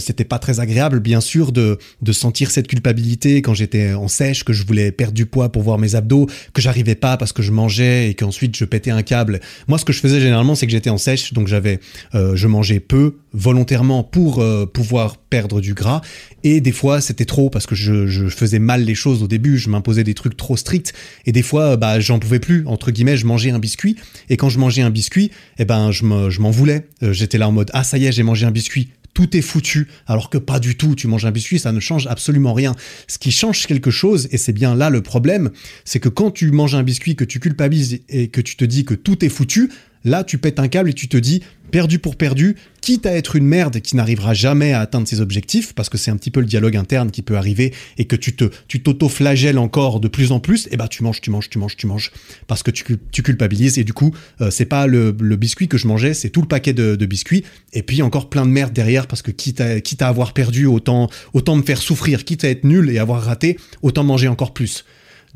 [0.00, 4.42] C'était pas très agréable, bien sûr, de, de sentir cette culpabilité quand j'étais en sèche,
[4.42, 7.40] que je voulais perdre du poids pour voir mes abdos, que j'arrivais pas parce que
[7.40, 9.38] je mangeais et qu'ensuite je pétais un câble.
[9.68, 11.78] Moi, ce que je faisais généralement, c'est que j'étais en sèche, donc j'avais,
[12.14, 16.00] je mangeais peu, volontairement pour pouvoir perdre du gras.
[16.42, 19.58] Et des fois, c'était trop parce que je, je faisais mal les choses au début,
[19.58, 20.92] je m'imposais des trucs trop stricts
[21.24, 23.96] et des fois bah j'en pouvais plus entre guillemets, je mangeais un biscuit
[24.28, 26.88] et quand je mangeais un biscuit, eh ben je m'en voulais.
[27.02, 29.42] Euh, j'étais là en mode ah ça y est, j'ai mangé un biscuit, tout est
[29.42, 30.94] foutu, alors que pas du tout.
[30.94, 32.74] Tu manges un biscuit, ça ne change absolument rien.
[33.08, 35.50] Ce qui change quelque chose, et c'est bien là le problème,
[35.84, 38.84] c'est que quand tu manges un biscuit, que tu culpabilises et que tu te dis
[38.84, 39.70] que tout est foutu,
[40.06, 41.42] Là, tu pètes un câble et tu te dis,
[41.72, 45.74] perdu pour perdu, quitte à être une merde qui n'arrivera jamais à atteindre ses objectifs,
[45.74, 48.36] parce que c'est un petit peu le dialogue interne qui peut arriver et que tu
[48.36, 51.30] te, tu t'auto-flagelles encore de plus en plus, et eh bah ben, tu manges, tu
[51.30, 52.12] manges, tu manges, tu manges,
[52.46, 52.84] parce que tu,
[53.24, 53.78] culpabilises.
[53.80, 56.72] Et du coup, euh, c'est pas le, biscuit que je mangeais, c'est tout le paquet
[56.72, 57.42] de, biscuits.
[57.72, 60.66] Et puis encore plein de merde derrière parce que quitte à, quitte à avoir perdu,
[60.66, 64.54] autant, autant me faire souffrir, quitte à être nul et avoir raté, autant manger encore
[64.54, 64.84] plus.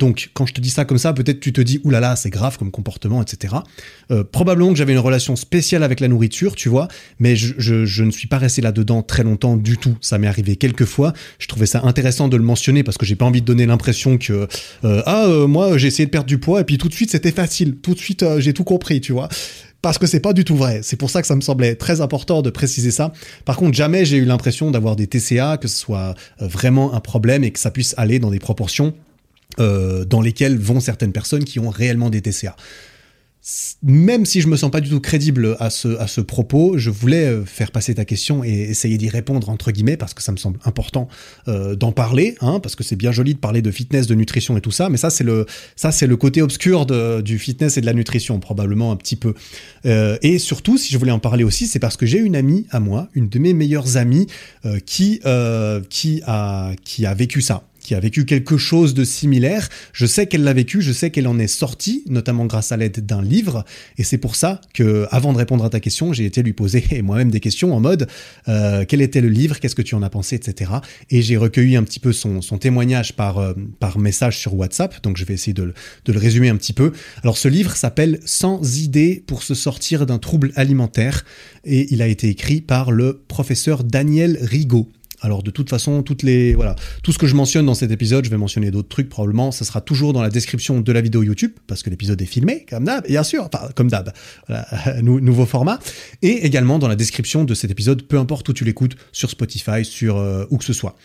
[0.01, 2.57] Donc, quand je te dis ça comme ça, peut-être tu te dis, oulala, c'est grave
[2.59, 3.57] comme comportement, etc.
[4.11, 8.11] Euh, probablement que j'avais une relation spéciale avec la nourriture, tu vois, mais je, ne
[8.11, 9.97] suis pas resté là-dedans très longtemps du tout.
[10.01, 11.13] Ça m'est arrivé quelques fois.
[11.39, 14.17] Je trouvais ça intéressant de le mentionner parce que j'ai pas envie de donner l'impression
[14.17, 14.49] que,
[14.85, 17.11] euh, ah, euh, moi, j'ai essayé de perdre du poids et puis tout de suite,
[17.11, 17.77] c'était facile.
[17.77, 19.29] Tout de suite, j'ai tout compris, tu vois
[19.83, 20.81] parce que c'est pas du tout vrai.
[20.83, 23.15] C'est pour ça que ça me semblait très important de préciser ça.
[23.47, 27.45] Par contre, jamais j'ai eu l'impression d'avoir des TCA, que ce soit vraiment un problème
[27.45, 28.93] et que ça puisse aller dans des proportions
[29.59, 32.57] euh, dans lesquels vont certaines personnes qui ont réellement des TCA.
[33.83, 36.91] Même si je me sens pas du tout crédible à ce, à ce propos, je
[36.91, 40.31] voulais euh, faire passer ta question et essayer d'y répondre entre guillemets parce que ça
[40.31, 41.09] me semble important
[41.49, 44.59] euh, d'en parler, hein, parce que c'est bien joli de parler de fitness, de nutrition
[44.59, 46.85] et tout ça, mais ça c'est le ça c'est le côté obscur
[47.23, 49.35] du fitness et de la nutrition probablement un petit peu.
[49.85, 52.79] et surtout, si je voulais en parler aussi, c'est parce que j'ai une amie à
[52.79, 54.27] moi, une de mes meilleures amies,
[54.85, 55.21] qui
[55.89, 59.69] qui a qui a vécu ça qui a vécu quelque chose de similaire.
[59.93, 63.05] Je sais qu'elle l'a vécu, je sais qu'elle en est sortie, notamment grâce à l'aide
[63.05, 63.65] d'un livre.
[63.99, 66.85] Et c'est pour ça que, avant de répondre à ta question, j'ai été lui poser
[67.03, 68.09] moi-même des questions en mode
[68.49, 70.71] euh, quel était le livre, qu'est-ce que tu en as pensé, etc.
[71.11, 75.03] Et j'ai recueilli un petit peu son, témoignage par, euh, par message sur WhatsApp.
[75.03, 75.73] Donc je vais essayer de,
[76.05, 76.93] de le résumer un petit peu.
[77.23, 81.25] Alors ce livre s'appelle 100 idées pour se sortir d'un trouble alimentaire
[81.65, 84.89] et il a été écrit par le professeur Daniel Rigaud.
[85.23, 88.25] Alors de toute façon, toutes les voilà, tout ce que je mentionne dans cet épisode,
[88.25, 89.53] je vais mentionner d'autres trucs probablement.
[89.53, 92.65] Ça sera toujours dans la description de la vidéo YouTube parce que l'épisode est filmé,
[92.69, 94.13] comme d'hab, bien sûr, enfin comme d'hab,
[95.03, 95.79] nouveau format,
[96.23, 99.85] et également dans la description de cet épisode, peu importe où tu l'écoutes, sur Spotify,
[99.85, 100.97] sur euh, où que ce soit.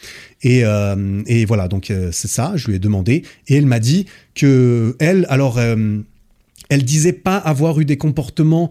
[0.42, 2.54] Et, euh, et voilà, donc euh, c'est ça.
[2.56, 7.80] Je lui ai demandé et elle m'a dit que elle, alors elle disait pas avoir
[7.80, 8.70] eu des comportements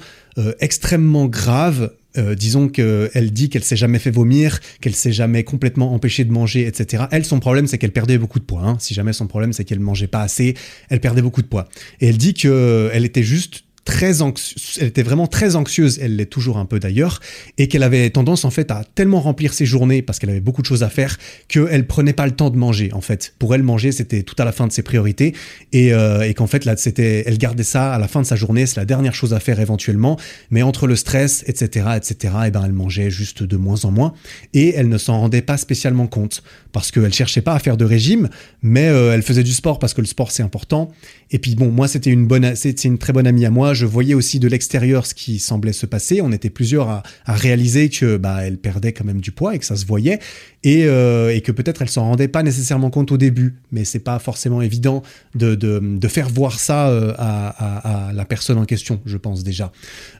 [0.61, 5.94] extrêmement graves euh, disons qu'elle dit qu'elle s'est jamais fait vomir, qu'elle s'est jamais complètement
[5.94, 7.05] empêchée de manger, etc.
[7.11, 8.62] Elle, son problème, c'est qu'elle perdait beaucoup de poids.
[8.62, 8.77] Hein.
[8.79, 10.55] Si jamais son problème, c'est qu'elle mangeait pas assez,
[10.90, 11.68] elle perdait beaucoup de poids.
[12.00, 16.26] Et elle dit qu'elle était juste très anxieuse, elle était vraiment très anxieuse, elle l'est
[16.26, 17.20] toujours un peu d'ailleurs,
[17.58, 20.62] et qu'elle avait tendance en fait à tellement remplir ses journées parce qu'elle avait beaucoup
[20.62, 21.18] de choses à faire
[21.48, 23.35] qu'elle prenait pas le temps de manger en fait.
[23.38, 25.35] Pour elle, manger c'était tout à la fin de ses priorités
[25.72, 28.37] et, euh, et qu'en fait là c'était, elle gardait ça à la fin de sa
[28.37, 30.18] journée, c'est la dernière chose à faire éventuellement,
[30.50, 34.14] mais entre le stress, etc., etc., et ben elle mangeait juste de moins en moins
[34.54, 37.85] et elle ne s'en rendait pas spécialement compte parce qu'elle cherchait pas à faire de
[37.85, 38.28] régime,
[38.62, 40.90] mais euh, elle faisait du sport parce que le sport c'est important.
[41.30, 43.87] Et puis bon, moi c'était une bonne, c'est une très bonne amie à moi je
[43.87, 46.20] voyais aussi de l'extérieur ce qui semblait se passer.
[46.22, 49.64] On était plusieurs à, réaliser que bah, elle perdait quand même du poids et que
[49.64, 50.18] ça se voyait,
[50.62, 53.56] et, euh, et que peut-être elle s'en rendait pas nécessairement compte au début.
[53.72, 55.02] Mais c'est pas forcément évident
[55.35, 59.72] de, de, faire voir ça euh, à, la personne en question, je pense déjà.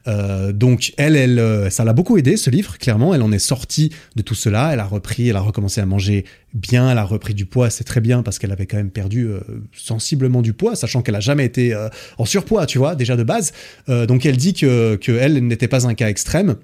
[0.09, 2.79] Euh, donc elle, elle, ça l'a beaucoup aidé ce livre.
[2.79, 4.73] Clairement, elle en est sortie de tout cela.
[4.73, 7.83] Elle a repris, elle a recommencé à manger bien, elle a repris du poids, c'est
[7.83, 9.29] très bien parce qu'elle avait quand même perdu
[9.73, 11.75] sensiblement du poids, sachant qu'elle a jamais été
[12.19, 13.44] en surpoids, tu vois, déjà de base.
[13.89, 16.57] Euh, donc elle dit que, que elle n'était pas un cas extrême.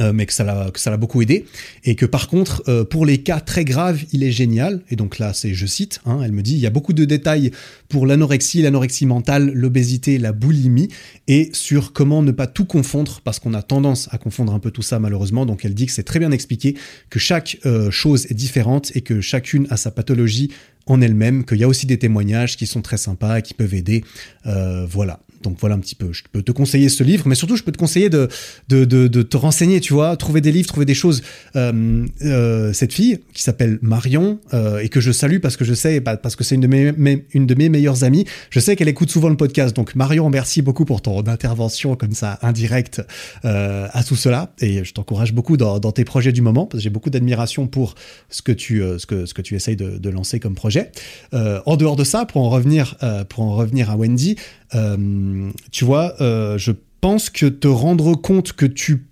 [0.00, 1.44] Euh, mais que ça l'a beaucoup aidé
[1.84, 5.20] et que par contre euh, pour les cas très graves il est génial et donc
[5.20, 7.52] là c'est je cite hein, elle me dit il y a beaucoup de détails
[7.88, 10.88] pour l'anorexie l'anorexie mentale l'obésité la boulimie
[11.28, 14.72] et sur comment ne pas tout confondre parce qu'on a tendance à confondre un peu
[14.72, 16.76] tout ça malheureusement donc elle dit que c'est très bien expliqué
[17.08, 17.58] que chaque
[17.90, 20.50] chose est différente et que chacune a sa pathologie
[20.86, 24.04] en elle-même, qu'il y a aussi des témoignages qui sont très sympas qui peuvent aider.
[24.44, 25.20] Voilà.
[25.44, 26.12] Donc voilà un petit peu.
[26.12, 28.28] Je peux te conseiller ce livre, mais surtout je peux te conseiller de,
[28.68, 31.22] de, de, te renseigner, tu vois, trouver des livres, trouver des choses.
[31.54, 35.74] Euh, euh, cette fille qui s'appelle Marion euh, et que je salue parce que je
[35.74, 38.24] sais, bah, parce que c'est une de mes, une de mes meilleures amies.
[38.50, 39.76] Je sais qu'elle écoute souvent le podcast.
[39.76, 43.02] Donc Marion, merci beaucoup pour ton intervention comme ça indirecte
[43.42, 46.82] à tout cela et je t'encourage beaucoup dans, dans, tes projets du moment parce que
[46.82, 47.94] j'ai beaucoup d'admiration pour
[48.30, 50.90] ce que tu ce que ce que tu essayes de, de lancer comme projet.
[51.32, 52.96] En dehors de ça, pour en revenir
[53.28, 54.36] pour en revenir à Wendy.
[54.74, 59.06] Euh, tu vois, euh, je pense que te rendre compte que tu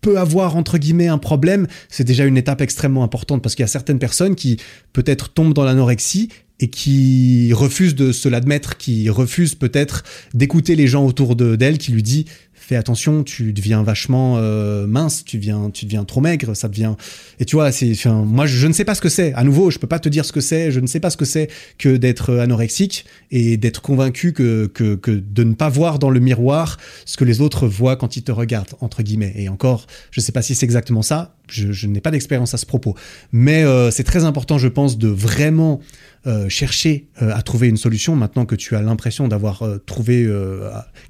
[0.00, 3.64] peux avoir entre guillemets un problème, c'est déjà une étape extrêmement importante parce qu'il y
[3.64, 4.58] a certaines personnes qui
[4.92, 6.28] peut-être tombent dans l'anorexie
[6.60, 10.02] et qui refusent de se l'admettre, qui refusent peut-être
[10.34, 12.24] d'écouter les gens autour d'elle qui lui dit
[12.68, 16.94] fais attention, tu deviens vachement euh, mince, tu deviens, tu deviens trop maigre, ça devient.
[17.40, 19.32] Et tu vois, c'est, enfin, moi, je, je, ne sais pas ce que c'est.
[19.32, 20.70] À nouveau, je peux pas te dire ce que c'est.
[20.70, 21.48] Je ne sais pas ce que c'est
[21.78, 26.20] que d'être anorexique et d'être convaincu que, que, que de ne pas voir dans le
[26.20, 29.32] miroir ce que les autres voient quand ils te regardent entre guillemets.
[29.36, 31.37] Et encore, je sais pas si c'est exactement ça.
[31.48, 32.94] Je, n'ai pas d'expérience à ce propos,
[33.32, 35.80] mais euh, c'est très important, je pense, de vraiment
[36.26, 40.28] euh, chercher euh, à trouver une solution maintenant que tu as l'impression d'avoir trouvé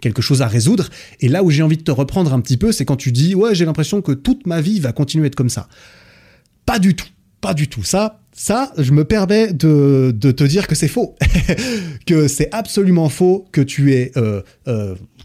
[0.00, 0.88] quelque chose à résoudre.
[1.20, 3.34] Et là où j'ai envie de te reprendre un petit peu, c'est quand tu dis
[3.34, 5.68] ouais j'ai l'impression que toute ma vie va continuer à être comme ça.
[6.66, 7.08] Pas du tout,
[7.40, 7.82] pas du tout.
[7.82, 11.16] Ça, ça, je me permets de, de te dire que c'est faux,
[12.06, 14.12] que c'est absolument faux, que tu es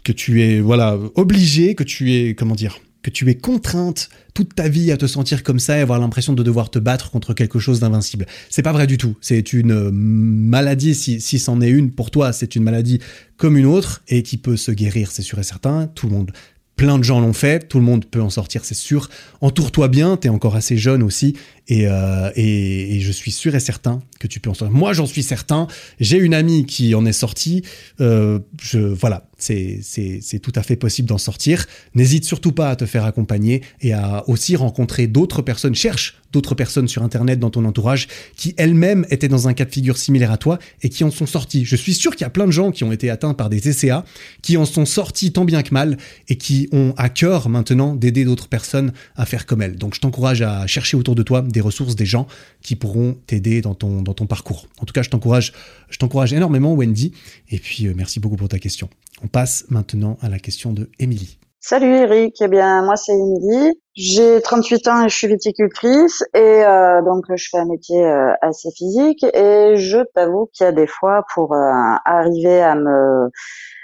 [0.04, 4.54] que tu es voilà obligé, que tu es comment dire que tu es contrainte toute
[4.54, 7.34] ta vie à te sentir comme ça et avoir l'impression de devoir te battre contre
[7.34, 8.26] quelque chose d'invincible.
[8.48, 9.16] C'est pas vrai du tout.
[9.20, 12.98] C'est une maladie, si, si c'en est une pour toi, c'est une maladie
[13.36, 15.86] comme une autre et qui peut se guérir, c'est sûr et certain.
[15.94, 16.32] Tout le monde
[16.76, 19.08] Plein de gens l'ont fait, tout le monde peut en sortir, c'est sûr.
[19.40, 21.36] Entoure-toi bien, t'es encore assez jeune aussi,
[21.68, 24.76] et, euh, et, je suis sûr et certain que tu peux en sortir.
[24.76, 25.68] Moi, j'en suis certain.
[26.00, 27.62] J'ai une amie qui en est sortie.
[28.00, 31.66] Euh, je, voilà, c'est tout à fait possible d'en sortir.
[31.94, 35.74] N'hésite surtout pas à te faire accompagner et à aussi rencontrer d'autres personnes.
[35.74, 39.70] Cherche d'autres personnes sur Internet dans ton entourage qui elles-mêmes étaient dans un cas de
[39.70, 41.64] figure similaire à toi et qui en sont sortis.
[41.64, 43.60] Je suis sûr qu'il y a plein de gens qui ont été atteints par des
[43.60, 44.04] TCA,
[44.42, 45.96] qui en sont sortis tant bien que mal
[46.28, 49.76] et qui ont à cœur maintenant d'aider d'autres personnes à faire comme elles.
[49.76, 52.26] Donc je t'encourage à chercher autour de toi des ressources, des gens
[52.62, 54.66] qui pourront t'aider dans ton, dans ton parcours.
[54.80, 55.52] En tout cas, je t'encourage,
[55.88, 57.12] je t'encourage énormément, Wendy.
[57.50, 58.88] Et puis, euh, merci beaucoup pour ta question.
[59.22, 61.38] On passe maintenant à la question de Émilie.
[61.60, 66.38] Salut Eric, eh bien moi c'est Émilie, j'ai 38 ans et je suis viticultrice et
[66.38, 70.72] euh, donc je fais un métier euh, assez physique et je t'avoue qu'il y a
[70.72, 71.70] des fois pour euh,
[72.04, 73.30] arriver à me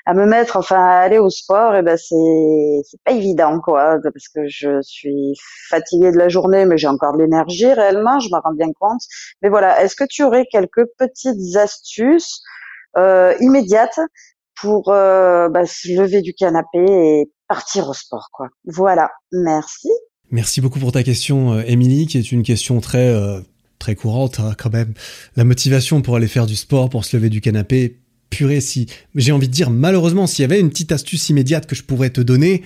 [0.04, 3.60] à me mettre enfin à aller au sport et eh ben c'est c'est pas évident
[3.60, 5.32] quoi parce que je suis
[5.70, 9.00] fatiguée de la journée mais j'ai encore de l'énergie réellement, je m'en rends bien compte.
[9.40, 12.42] Mais voilà, est-ce que tu aurais quelques petites astuces
[12.96, 14.00] euh, immédiates
[14.60, 18.48] pour euh, bah, se lever du canapé et partir au sport, quoi.
[18.64, 19.10] Voilà.
[19.32, 19.88] Merci.
[20.30, 23.40] Merci beaucoup pour ta question, Émilie, qui est une question très euh,
[23.80, 24.94] très courante hein, quand même.
[25.34, 27.98] La motivation pour aller faire du sport, pour se lever du canapé,
[28.30, 28.86] purée, si
[29.16, 32.10] j'ai envie de dire malheureusement, s'il y avait une petite astuce immédiate que je pourrais
[32.10, 32.62] te donner,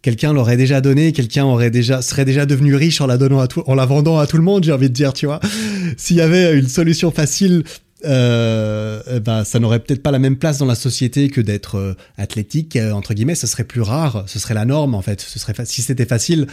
[0.00, 3.48] quelqu'un l'aurait déjà donné, quelqu'un aurait déjà serait déjà devenu riche en la donnant à
[3.66, 5.40] en la vendant à tout le monde, j'ai envie de dire, tu vois.
[5.96, 7.64] S'il y avait une solution facile
[8.04, 11.94] euh, bah, ça n'aurait peut-être pas la même place dans la société que d'être euh,
[12.16, 13.34] athlétique euh, entre guillemets.
[13.34, 15.20] Ce serait plus rare, ce serait la norme en fait.
[15.20, 16.46] Ce serait si c'était facile,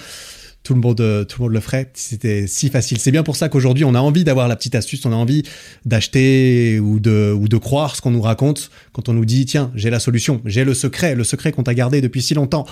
[0.63, 1.91] tout le monde, euh, tout le monde le ferait.
[1.93, 4.75] Si c'était si facile, c'est bien pour ça qu'aujourd'hui on a envie d'avoir la petite
[4.75, 5.43] astuce, on a envie
[5.85, 9.71] d'acheter ou de ou de croire ce qu'on nous raconte quand on nous dit tiens
[9.75, 12.65] j'ai la solution, j'ai le secret, le secret qu'on t'a gardé depuis si longtemps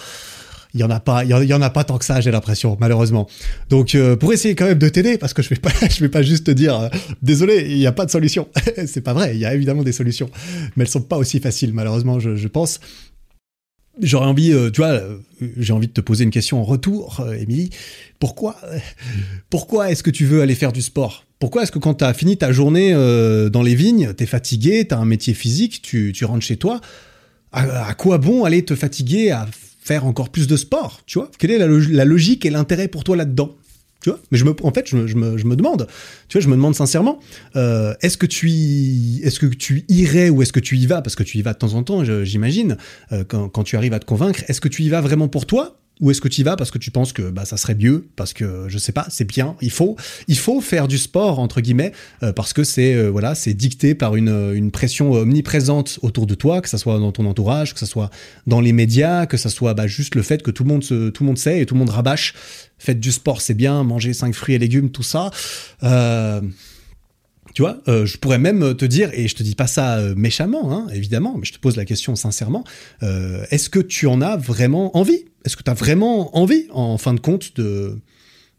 [0.74, 3.28] il y en a pas, il y, a pas tant que ça, j'ai l'impression, malheureusement.
[3.70, 6.10] Donc, euh, pour essayer quand même de t'aider, parce que je vais pas, je vais
[6.10, 6.90] pas juste te dire, euh,
[7.22, 8.48] désolé, il n'y a pas de solution.
[8.88, 10.30] c'est pas vrai, il y a évidemment des solutions,
[10.76, 12.80] mais elles sont pas aussi faciles, malheureusement, je, pense.
[14.02, 15.00] j'aurais envie, euh, tu vois,
[15.58, 17.70] j'ai envie de te poser une question en retour, Émilie.
[18.20, 18.56] Pourquoi,
[19.52, 21.26] pourquoi est-ce que tu veux aller faire du sport?
[21.38, 24.88] Pourquoi est-ce que quand tu as fini ta journée dans les vignes, tu es fatigué,
[24.88, 26.80] tu as un métier physique, tu, tu rentres chez toi,
[27.52, 29.48] à, quoi bon aller te fatiguer à
[29.84, 31.30] faire encore plus de sport Tu vois.
[31.38, 33.56] Quelle est la logique et l'intérêt pour toi là-dedans
[34.04, 34.20] tu vois.
[34.32, 35.88] Mais je me, en fait, je me, je, me, demande,
[36.28, 37.20] tu vois, je me demande sincèrement,
[37.56, 38.50] euh, est-ce que tu
[39.24, 41.02] est-ce que tu irais ou est-ce que tu y vas?
[41.02, 42.76] Parce que tu y vas de temps en temps, j'imagine,
[43.14, 45.80] euh, quand tu arrives à te convaincre, est-ce que tu y vas vraiment pour toi?
[46.04, 48.06] Ou est-ce que tu y vas parce que tu penses que bah, ça serait mieux,
[48.18, 49.96] parce que je sais pas, c'est bien, il faut,
[50.28, 51.94] il faut faire du sport entre guillemets
[52.24, 56.36] euh, parce que c'est euh, voilà, c'est dicté par une, une, pression omniprésente autour de
[56.36, 58.10] toi, que ça soit dans ton entourage, que ça soit
[58.48, 61.24] dans les médias, que ça soit bah, juste le fait que tout le monde tout
[61.24, 62.34] le monde sait et tout le monde rabâche,
[62.78, 65.32] faites du sport c'est bien, manger 5 fruits et légumes, tout ça.
[65.84, 66.42] Euh,
[67.54, 70.16] tu vois, euh, je pourrais même te dire, et je te dis pas ça euh,
[70.16, 72.64] méchamment, hein, évidemment, mais je te pose la question sincèrement,
[73.04, 75.26] euh, est-ce que tu en as vraiment envie?
[75.46, 78.00] Est-ce que tu as vraiment envie, en fin de compte, de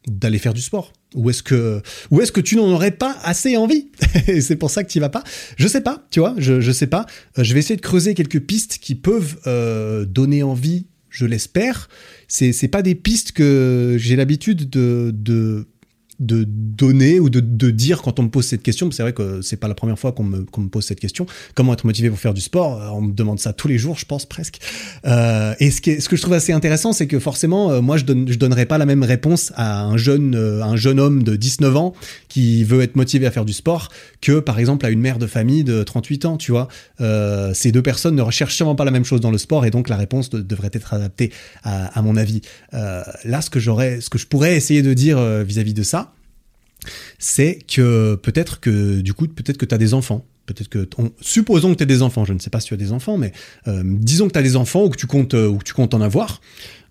[0.07, 0.93] d'aller faire du sport?
[1.15, 1.81] Ou est-ce que
[2.21, 3.91] est-ce que tu n'en aurais pas assez envie?
[4.29, 5.25] Et c'est pour ça que tu vas pas?
[5.57, 7.07] Je sais pas tu vois je je sais pas.
[7.39, 9.39] Je vais essayer de creuser quelques pistes qui peuvent
[10.07, 11.89] donner envie je l'espère.
[12.27, 15.69] C'est c'est pas des pistes que j'ai l'habitude de de
[16.25, 18.91] de donner ou de, dire quand on me pose cette question.
[18.91, 21.27] C'est vrai que c'est pas la première fois qu'on me, qu'on me, pose cette question.
[21.55, 22.81] Comment être motivé pour faire du sport?
[22.81, 24.59] Euh, On me demande ça tous les jours, je pense presque.
[25.07, 27.97] Euh, et ce, qui ce que je trouve assez intéressant, c'est que forcément, euh, moi,
[27.97, 31.37] je, donne, je donnerais pas la même réponse à un jeune, un jeune homme de
[31.37, 31.95] 19 ans
[32.29, 35.27] qui veut être motivé à faire du sport que, par exemple, à une mère de
[35.27, 36.37] famille de 38 ans.
[36.37, 36.69] Tu vois,
[37.55, 39.89] ces deux personnes ne recherchent sûrement pas la même chose dans le sport et donc
[39.89, 42.41] la réponse de, devrait être adaptée à, à mon avis.
[42.73, 46.14] là, ce que j'aurais, ce que je pourrais essayer de dire vis-à-vis -vis de ça
[47.19, 50.25] c'est que peut-être que du coup, peut-être que tu as des enfants.
[50.47, 50.87] Peut-être que,
[51.23, 53.17] supposons que tu as des enfants, je ne sais pas si tu as des enfants,
[53.17, 53.33] mais
[53.67, 55.73] euh, disons que tu as des enfants ou que tu comptes, euh, ou que tu
[55.73, 56.43] comptes en avoir.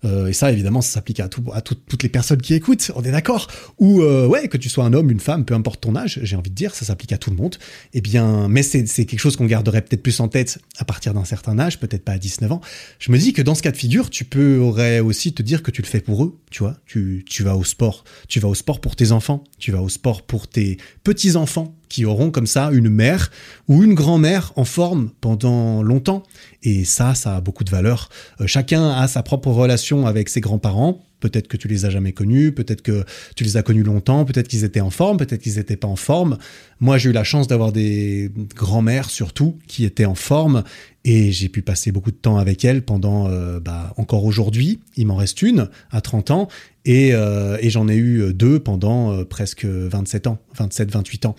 [0.04, 3.02] Euh, et ça, évidemment, ça s'applique à, tout, à toutes les personnes qui écoutent, on
[3.02, 3.48] est d'accord.
[3.78, 6.36] Ou euh, ouais, que tu sois un homme, une femme, peu importe ton âge, j'ai
[6.36, 7.56] envie de dire, ça s'applique à tout le monde.
[7.92, 11.24] Eh bien, mais c'est quelque chose qu'on garderait peut-être plus en tête à partir d'un
[11.24, 12.60] certain âge, peut-être pas à 19 ans.
[12.98, 15.70] Je me dis que dans ce cas de figure, tu pourrais aussi te dire que
[15.70, 16.76] tu le fais pour eux, tu vois.
[16.86, 19.88] Tu, tu vas au sport, tu vas au sport pour tes enfants, tu vas au
[19.88, 23.30] sport pour tes petits-enfants qui auront comme ça une mère
[23.68, 26.24] ou une grand-mère en forme pendant longtemps.
[26.64, 28.08] Et ça, ça a beaucoup de valeur.
[28.40, 31.04] Euh, chacun a sa propre relation avec ses grands-parents.
[31.20, 33.04] Peut-être que tu les as jamais connus, peut-être que
[33.36, 35.96] tu les as connus longtemps, peut-être qu'ils étaient en forme, peut-être qu'ils n'étaient pas en
[35.96, 36.36] forme.
[36.80, 40.64] Moi, j'ai eu la chance d'avoir des grands-mères surtout qui étaient en forme
[41.04, 45.06] et j'ai pu passer beaucoup de temps avec elles pendant, euh, bah, encore aujourd'hui, il
[45.06, 46.48] m'en reste une à 30 ans
[46.84, 51.34] et, euh, et j'en ai eu deux pendant euh, presque 27 ans, 27, 28 ans.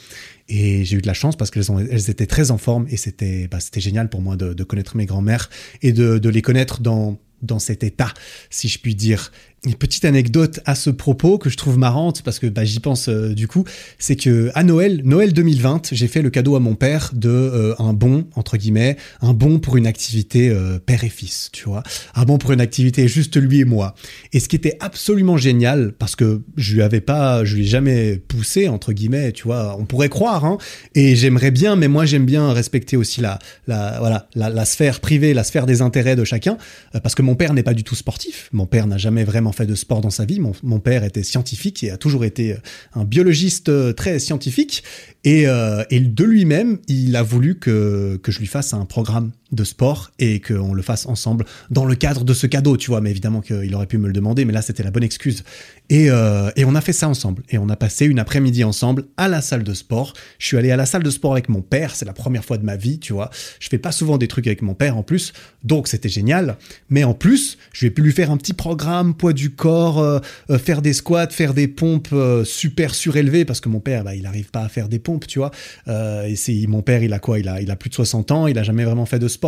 [0.50, 3.48] Et j'ai eu de la chance parce qu'elles elles étaient très en forme et c'était
[3.48, 5.50] bah, génial pour moi de, de connaître mes grands-mères
[5.82, 8.14] et de, de les connaître dans dans cet état,
[8.50, 9.32] si je puis dire.
[9.66, 13.10] Une petite anecdote à ce propos que je trouve marrante parce que bah, j'y pense
[13.10, 13.64] euh, du coup,
[13.98, 17.74] c'est que à Noël, Noël 2020, j'ai fait le cadeau à mon père de euh,
[17.80, 21.82] un bon entre guillemets, un bon pour une activité euh, père et fils, tu vois,
[22.14, 23.96] un bon pour une activité juste lui et moi.
[24.34, 27.68] Et ce qui était absolument génial parce que je lui avais pas, je lui ai
[27.68, 30.60] jamais poussé entre guillemets, tu vois, on pourrait croire, hein.
[30.94, 35.44] Et j'aimerais bien, mais moi j'aime bien respecter aussi la, voilà, la, sphère privée, la
[35.44, 36.58] sphère des intérêts de chacun,
[37.02, 38.50] parce que mon père n'est pas du tout sportif.
[38.54, 40.40] Mon père n'a jamais vraiment fait de sport dans sa vie.
[40.40, 42.58] Mon, père était scientifique et a toujours été euh,
[42.94, 44.84] un biologiste euh, très scientifique.
[45.24, 49.32] Et, euh, et de lui-même, il a voulu que, que je lui fasse un programme
[49.56, 53.02] de sport et qu'on le fasse ensemble dans le cadre de ce cadeau, tu vois.
[53.02, 55.44] Mais évidemment qu'il aurait pu me le demander, mais là c'était la bonne excuse.
[55.90, 57.44] Et, euh, et on a fait ça ensemble.
[57.50, 60.14] Et on a passé une après-midi ensemble à la salle de sport.
[60.40, 61.96] Je suis allé à la salle de sport avec mon père.
[61.96, 63.30] C'est la première fois de ma vie, tu vois.
[63.60, 65.34] Je fais pas souvent des trucs avec mon père en plus,
[65.64, 66.58] donc c'était génial.
[66.90, 70.20] Mais en plus, je vais pu lui faire un petit programme poids du corps, euh,
[70.50, 74.26] euh, faire des squats, faire des pompes super surélevées parce que mon père, bah, il
[74.26, 75.52] arrive pas à faire des pompes, tu vois.
[75.88, 77.40] et c'est mon père, il a quoi?
[77.40, 78.48] Il a il a plus de 60 ans.
[78.48, 79.45] Il a jamais vraiment fait de sport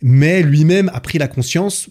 [0.00, 1.88] mais lui-même a pris la conscience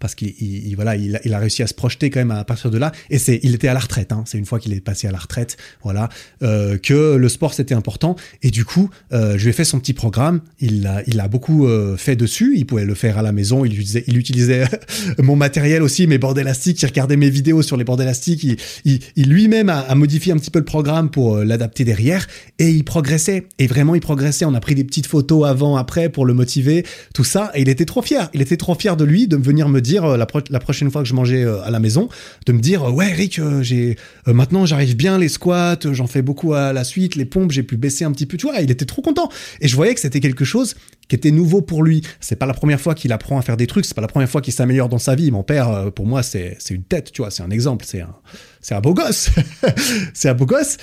[0.00, 2.92] parce qu'il voilà, il, a réussi à se projeter quand même à partir de là.
[3.10, 4.12] Et c'est, il était à la retraite.
[4.12, 6.10] Hein, c'est une fois qu'il est passé à la retraite, voilà,
[6.42, 8.14] euh, que le sport c'était important.
[8.42, 10.40] Et du coup, euh, je lui ai fait son petit programme.
[10.60, 12.54] Il a, il a beaucoup euh, fait dessus.
[12.56, 13.64] Il pouvait le faire à la maison.
[13.64, 14.64] Il utilisait, il utilisait
[15.18, 16.82] mon matériel aussi, mes bords élastiques.
[16.82, 18.44] Il regardait mes vidéos sur les bords élastiques.
[18.44, 22.26] Il, il, lui-même a, a, modifié un petit peu le programme pour l'adapter derrière.
[22.58, 23.46] Et il progressait.
[23.58, 24.44] Et vraiment, il progressait.
[24.44, 26.84] On a pris des petites photos avant, après pour le motiver,
[27.14, 27.50] tout ça.
[27.54, 28.28] Et il était trop fier.
[28.34, 31.08] Il était trop fier de lui de venir me dire la, la prochaine fois que
[31.08, 32.08] je mangeais à la maison,
[32.46, 36.72] de me dire ouais Eric, j'ai maintenant j'arrive bien les squats, j'en fais beaucoup à
[36.72, 39.02] la suite, les pompes, j'ai pu baisser un petit peu, tu vois, il était trop
[39.02, 39.28] content.
[39.60, 40.74] Et je voyais que c'était quelque chose
[41.08, 42.02] qui était nouveau pour lui.
[42.20, 44.28] C'est pas la première fois qu'il apprend à faire des trucs, c'est pas la première
[44.28, 45.30] fois qu'il s'améliore dans sa vie.
[45.30, 48.14] Mon père, pour moi, c'est une tête, tu vois, c'est un exemple, c'est un,
[48.60, 49.30] c'est un beau gosse.
[50.14, 50.76] c'est un beau gosse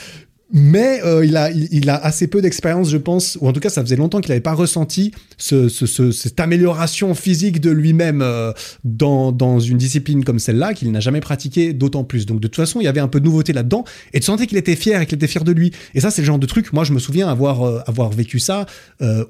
[0.54, 3.70] mais euh, il, a, il, a assez peu d'expérience, je pense, ou en tout cas,
[3.70, 8.52] ça faisait longtemps qu'il n'avait pas ressenti ce, ce, cette amélioration physique de lui-même euh,
[8.84, 12.28] dans, dans une discipline comme celle-là, qu'il n'a jamais pratiqué d'autant plus.
[12.28, 14.46] Donc, de toute façon, il y avait un peu de nouveauté là-dedans, et tu sentais
[14.46, 15.72] qu'il était fier et qu'il était fier de lui.
[15.96, 18.39] Et ça, c'est le genre de truc, moi, je me souviens avoir, euh, avoir vécu
[18.39, 18.68] ça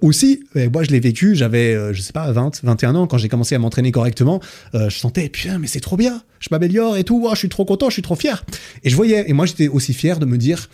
[0.02, 0.44] aussi.
[0.56, 3.56] Et moi, je l'ai vécu, j'avais, je sais pas, 20, 21 ans, quand j'ai commencé
[3.56, 4.42] à m'entraîner correctement,
[4.74, 7.90] je sentais, putain, mais c'est trop bien, je m'améliore et tout, je suis trop content,
[7.90, 8.46] je suis trop fier.
[8.84, 10.70] Et je voyais, et moi, j'étais aussi fier de me dire,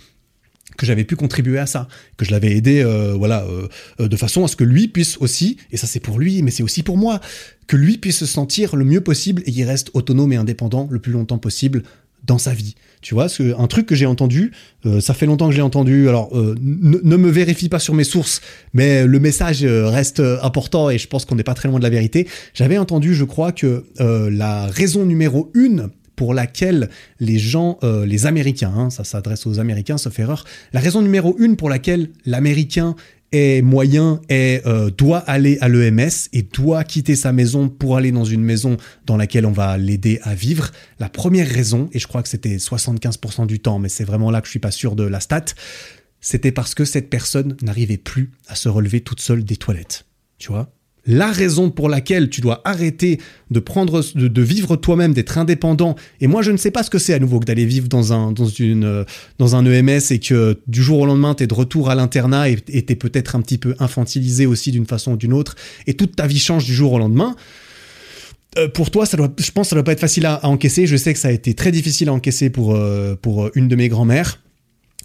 [0.78, 3.45] que j'avais pu contribuer à ça, que je l'avais aidé, euh, voilà,
[3.99, 6.51] euh, de façon à ce que lui puisse aussi, et ça c'est pour lui, mais
[6.51, 7.19] c'est aussi pour moi,
[7.67, 10.99] que lui puisse se sentir le mieux possible et qu'il reste autonome et indépendant le
[10.99, 11.84] plus longtemps possible
[12.24, 12.76] dans sa vie.
[13.01, 14.51] Tu vois, c'est un truc que j'ai entendu,
[14.86, 18.41] euh, ça fait longtemps que j'ai entendu, alors ne, me vérifie pas sur mes sources,
[18.74, 21.89] mais le message reste important et je pense qu'on n'est pas très loin de la
[21.89, 22.28] vérité.
[22.53, 26.89] J'avais entendu, je crois, que la raison numéro une pour laquelle
[27.20, 31.36] les gens, euh, les Américains, hein, ça s'adresse aux Américains, sauf erreur, la raison numéro
[31.39, 32.95] une pour laquelle l'Américain
[33.32, 38.12] est moyen et euh, doit aller à l'EMS et doit quitter sa maison pour aller
[38.12, 40.72] dans une maison dans laquelle on va l'aider à vivre.
[40.99, 44.41] La première raison, et je crois que c'était 75% du temps, mais c'est vraiment là
[44.41, 45.45] que je suis pas sûr de la stat,
[46.20, 50.05] c'était parce que cette personne n'arrivait plus à se relever toute seule des toilettes.
[50.38, 50.72] Tu vois?
[51.06, 55.95] La raison pour laquelle tu dois arrêter de prendre, de, vivre toi-même, d'être indépendant.
[56.20, 58.14] Et moi, je ne sais pas ce que c'est à nouveau que d'aller vivre dans
[58.14, 59.06] un, dans une,
[59.39, 62.49] dans un EMS et que du jour au lendemain, tu es de retour à l'internat
[62.49, 65.56] et es peut-être un petit peu infantilisé aussi d'une façon ou d'une autre
[65.88, 67.36] et toute ta vie change du jour au lendemain.
[68.58, 70.86] Euh, pour toi, ça doit, je pense que ça doit pas être facile à, encaisser.
[70.86, 73.76] Je sais que ça a été très difficile à encaisser pour, euh, pour une de
[73.76, 74.39] mes grand-mères.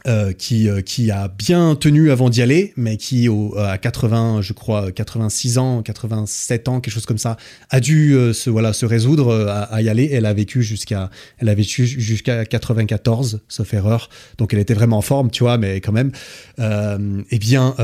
[0.07, 4.41] Euh, qui, euh, qui a bien tenu avant d'y aller, mais qui au, à 80,
[4.41, 7.37] je crois, 86 ans, 87 ans, quelque chose comme ça,
[7.71, 9.35] a dû euh, se voilà se résoudre
[9.69, 10.09] à, y aller.
[10.13, 14.09] Elle a vécu jusqu'à elle a vécu jusqu'à 94, sauf erreur.
[14.39, 16.13] Donc elle était vraiment en forme, tu vois, mais quand même.
[16.59, 17.75] eh bien,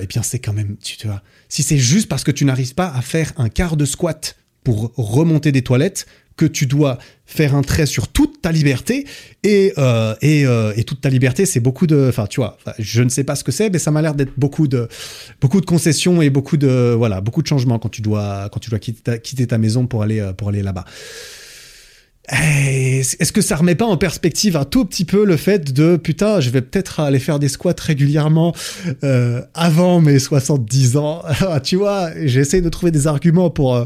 [0.00, 1.20] eh bien c'est quand même, tu vois,
[1.50, 4.34] si c'est juste parce que tu n'arrives pas à faire un quart de squat
[4.66, 9.06] pour remonter des toilettes, que tu dois faire un trait sur toute ta liberté
[9.44, 13.04] et euh, et, euh, et, toute ta liberté c'est beaucoup de enfin tu vois je
[13.04, 14.88] ne sais pas ce que c'est mais ça m'a l'air d'être beaucoup de
[15.40, 18.70] beaucoup de concessions et beaucoup de voilà beaucoup de changements quand tu dois quand tu
[18.70, 20.84] dois quitter ta, maison pour aller euh, pour aller là-bas
[22.32, 25.96] eh, est-ce que ça remet pas en perspective un tout petit peu le fait de
[25.96, 28.52] putain, je vais peut-être aller faire des squats régulièrement
[29.54, 31.22] avant mes 70 ans?
[31.62, 33.76] tu vois, j'essaie de trouver des arguments pour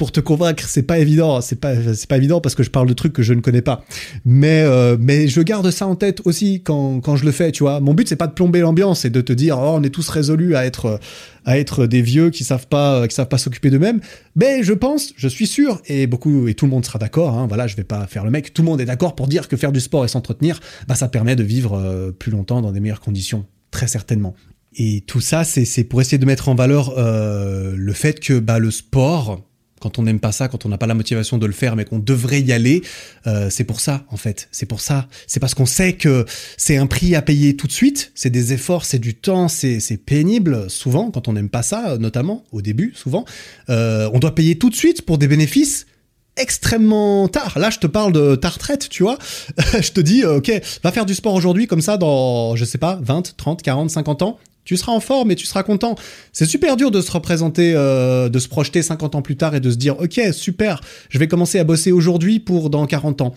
[0.00, 0.64] pour te convaincre.
[0.66, 3.22] C'est pas évident, c'est pas c'est pas évident parce que je parle de trucs que
[3.22, 3.84] je ne connais pas.
[4.24, 7.52] Mais euh, mais je garde ça en tête aussi quand quand je le fais.
[7.52, 9.82] Tu vois, mon but c'est pas de plomber l'ambiance, c'est de te dire oh on
[9.82, 10.98] est tous résolus à être
[11.44, 14.00] à être des vieux qui savent pas qui savent pas s'occuper d'eux-mêmes.
[14.36, 17.36] Mais je pense, je suis sûr, et beaucoup et tout le monde sera d'accord.
[17.36, 18.54] Hein, voilà, je vais pas faire le mec.
[18.54, 21.08] Tout le monde est d'accord pour dire que faire du sport et s'entretenir, bah ça
[21.08, 24.34] permet de vivre euh, plus longtemps dans des meilleures conditions, très certainement.
[24.76, 28.60] Et tout ça, c'est pour essayer de mettre en valeur euh, le fait que bah,
[28.60, 29.49] le sport,
[29.80, 31.84] quand on n'aime pas ça, quand on n'a pas la motivation de le faire, mais
[31.84, 32.82] qu'on devrait y aller,
[33.26, 34.48] euh, c'est pour ça en fait.
[34.52, 35.08] C'est pour ça.
[35.26, 36.24] C'est parce qu'on sait que
[36.56, 38.12] c'est un prix à payer tout de suite.
[38.14, 40.70] C'est des efforts, c'est du temps, c'est pénible.
[40.70, 43.24] Souvent, quand on n'aime pas ça, notamment au début, souvent,
[43.68, 45.86] euh, on doit payer tout de suite pour des bénéfices
[46.36, 47.58] extrêmement tard.
[47.58, 49.18] Là, je te parle de ta retraite, tu vois.
[49.80, 50.50] je te dis, ok,
[50.82, 54.22] va faire du sport aujourd'hui, comme ça, dans, je sais pas, 20, 30, 40, 50
[54.22, 54.38] ans,
[54.70, 55.96] tu seras en forme et tu seras content.
[56.32, 59.58] C'est super dur de se représenter, euh, de se projeter 50 ans plus tard et
[59.58, 63.34] de se dire, ok, super, je vais commencer à bosser aujourd'hui pour dans 40 ans.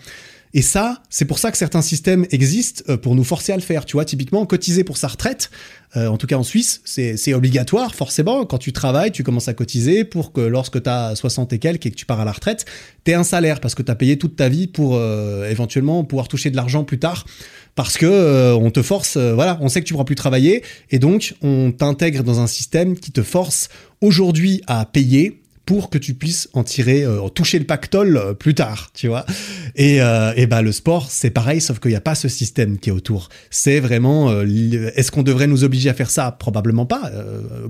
[0.54, 3.62] Et ça, c'est pour ça que certains systèmes existent euh, pour nous forcer à le
[3.62, 3.84] faire.
[3.84, 5.50] Tu vois, typiquement, cotiser pour sa retraite,
[5.96, 8.46] euh, en tout cas en Suisse, c'est obligatoire, forcément.
[8.46, 11.86] Quand tu travailles, tu commences à cotiser pour que lorsque tu as 60 et quelques
[11.86, 12.64] et que tu pars à la retraite,
[13.04, 15.00] tu aies un salaire parce que tu as payé toute ta vie pour
[15.48, 17.24] éventuellement pouvoir toucher de l'argent plus tard
[17.74, 20.62] parce que euh, on te force, euh, voilà, on sait que tu pourras plus travailler
[20.90, 23.68] et donc on t'intègre dans un système qui te force
[24.00, 28.90] aujourd'hui à payer pour que tu puisses en tirer, euh, toucher le pactole plus tard,
[28.94, 29.24] tu vois.
[29.76, 32.90] Et, et bah le sport, c'est pareil, sauf qu'il n'y a pas ce système qui
[32.90, 33.28] est autour.
[33.50, 36.30] C'est vraiment, est-ce qu'on devrait nous obliger à faire ça?
[36.32, 37.10] Probablement pas.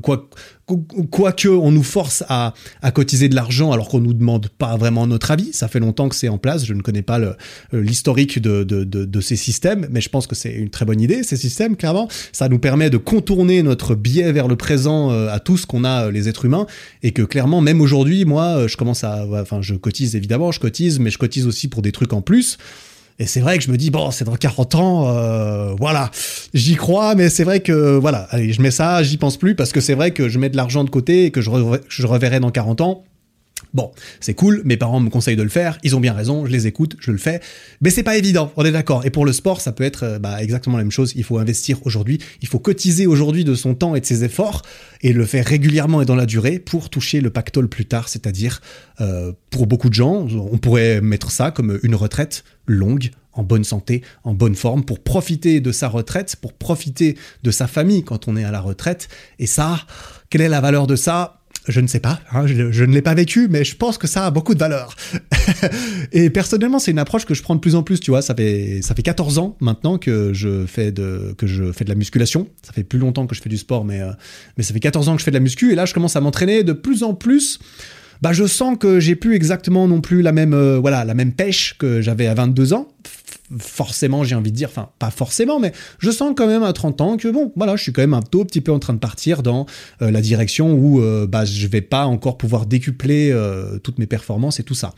[0.02, 0.28] quoi,
[1.10, 5.06] quoique on nous force à, à cotiser de l'argent alors qu'on nous demande pas vraiment
[5.06, 5.52] notre avis.
[5.52, 6.64] Ça fait longtemps que c'est en place.
[6.64, 7.34] Je ne connais pas euh,
[7.72, 11.00] l'historique de, de, de, de, ces systèmes, mais je pense que c'est une très bonne
[11.00, 11.22] idée.
[11.22, 15.40] Ces systèmes, clairement, ça nous permet de contourner notre biais vers le présent euh, à
[15.40, 16.66] tous qu'on a les êtres humains
[17.02, 20.98] et que clairement, même aujourd'hui, moi, je commence à, enfin, je cotise évidemment, je cotise,
[20.98, 22.58] mais je cotise aussi pour des trucs en plus.
[23.18, 26.10] Et c'est vrai que je me dis, bon, c'est dans 40 ans, euh, voilà,
[26.52, 29.70] j'y crois, mais c'est vrai que, voilà, allez, je mets ça, j'y pense plus, parce
[29.70, 31.50] que c'est vrai que je mets de l'argent de côté et que je,
[31.88, 33.04] je reverrai dans 40 ans.
[33.72, 33.90] Bon,
[34.20, 36.66] c'est cool, mes parents me conseillent de le faire, ils ont bien raison, je les
[36.66, 37.40] écoute, je le fais,
[37.80, 39.04] mais c'est pas évident, on est d'accord.
[39.04, 41.38] Et pour le sport, ça peut être euh, bah, exactement la même chose, il faut
[41.38, 44.62] investir aujourd'hui, il faut cotiser aujourd'hui de son temps et de ses efforts,
[45.02, 48.60] et le faire régulièrement et dans la durée pour toucher le pactole plus tard, c'est-à-dire,
[49.00, 53.64] euh, pour beaucoup de gens, on pourrait mettre ça comme une retraite longue, en bonne
[53.64, 58.28] santé, en bonne forme, pour profiter de sa retraite, pour profiter de sa famille quand
[58.28, 59.08] on est à la retraite.
[59.38, 59.80] Et ça,
[60.30, 61.43] quelle est la valeur de ça?
[61.66, 64.26] Je ne sais pas, hein, je, ne l'ai pas vécu, mais je pense que ça
[64.26, 64.94] a beaucoup de valeur.
[66.12, 68.34] et personnellement, c'est une approche que je prends de plus en plus, tu vois, ça
[68.34, 71.94] fait, ça fait 14 ans maintenant que je fais de, que je fais de la
[71.94, 72.48] musculation.
[72.62, 74.12] Ça fait plus longtemps que je fais du sport, mais, euh,
[74.56, 76.16] mais ça fait 14 ans que je fais de la muscu, et là, je commence
[76.16, 77.58] à m'entraîner de plus en plus
[78.22, 81.32] bah je sens que j'ai plus exactement non plus la même euh, voilà la même
[81.32, 82.88] pêche que j'avais à 22 ans
[83.58, 87.00] forcément, j'ai envie de dire, enfin, pas forcément, mais je sens quand même à 30
[87.00, 88.98] ans que bon, voilà, je suis quand même un tout petit peu en train de
[88.98, 89.66] partir dans
[90.02, 94.06] euh, la direction où euh, bah, je vais pas encore pouvoir décupler euh, toutes mes
[94.06, 94.94] performances et tout ça.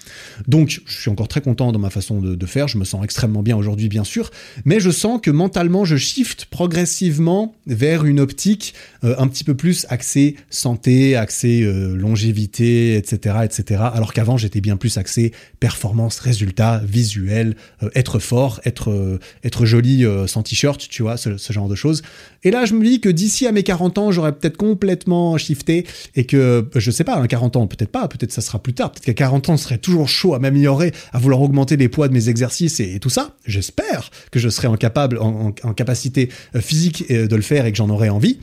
[0.47, 3.43] Donc, je suis encore très content dans ma façon de, faire, je me sens extrêmement
[3.43, 4.31] bien aujourd'hui, bien sûr,
[4.65, 9.87] mais je sens que mentalement, je shift progressivement vers une optique un petit peu plus
[9.89, 17.57] axée santé, axée longévité, etc., etc., alors qu'avant, j'étais bien plus axé performance, résultat, visuel,
[17.95, 22.03] être fort être, euh, être joli euh, sans t-shirt, tu vois, ce, genre de choses.
[22.45, 25.87] Et là, je me dis que d'ici à mes 40 ans, j'aurais peut-être complètement shifté
[26.15, 28.93] et que, je sais pas, à 40 ans, peut-être pas, peut-être ça sera plus tard,
[28.93, 32.09] peut-être qu'à 40 ans, je serais toujours chaud à m'améliorer, à vouloir augmenter les poids
[32.09, 33.37] de mes exercices et, tout ça.
[33.45, 37.79] J'espère que je serai en, capable, en, capacité euh, physique de le faire et que
[37.79, 38.39] j'en aurai envie.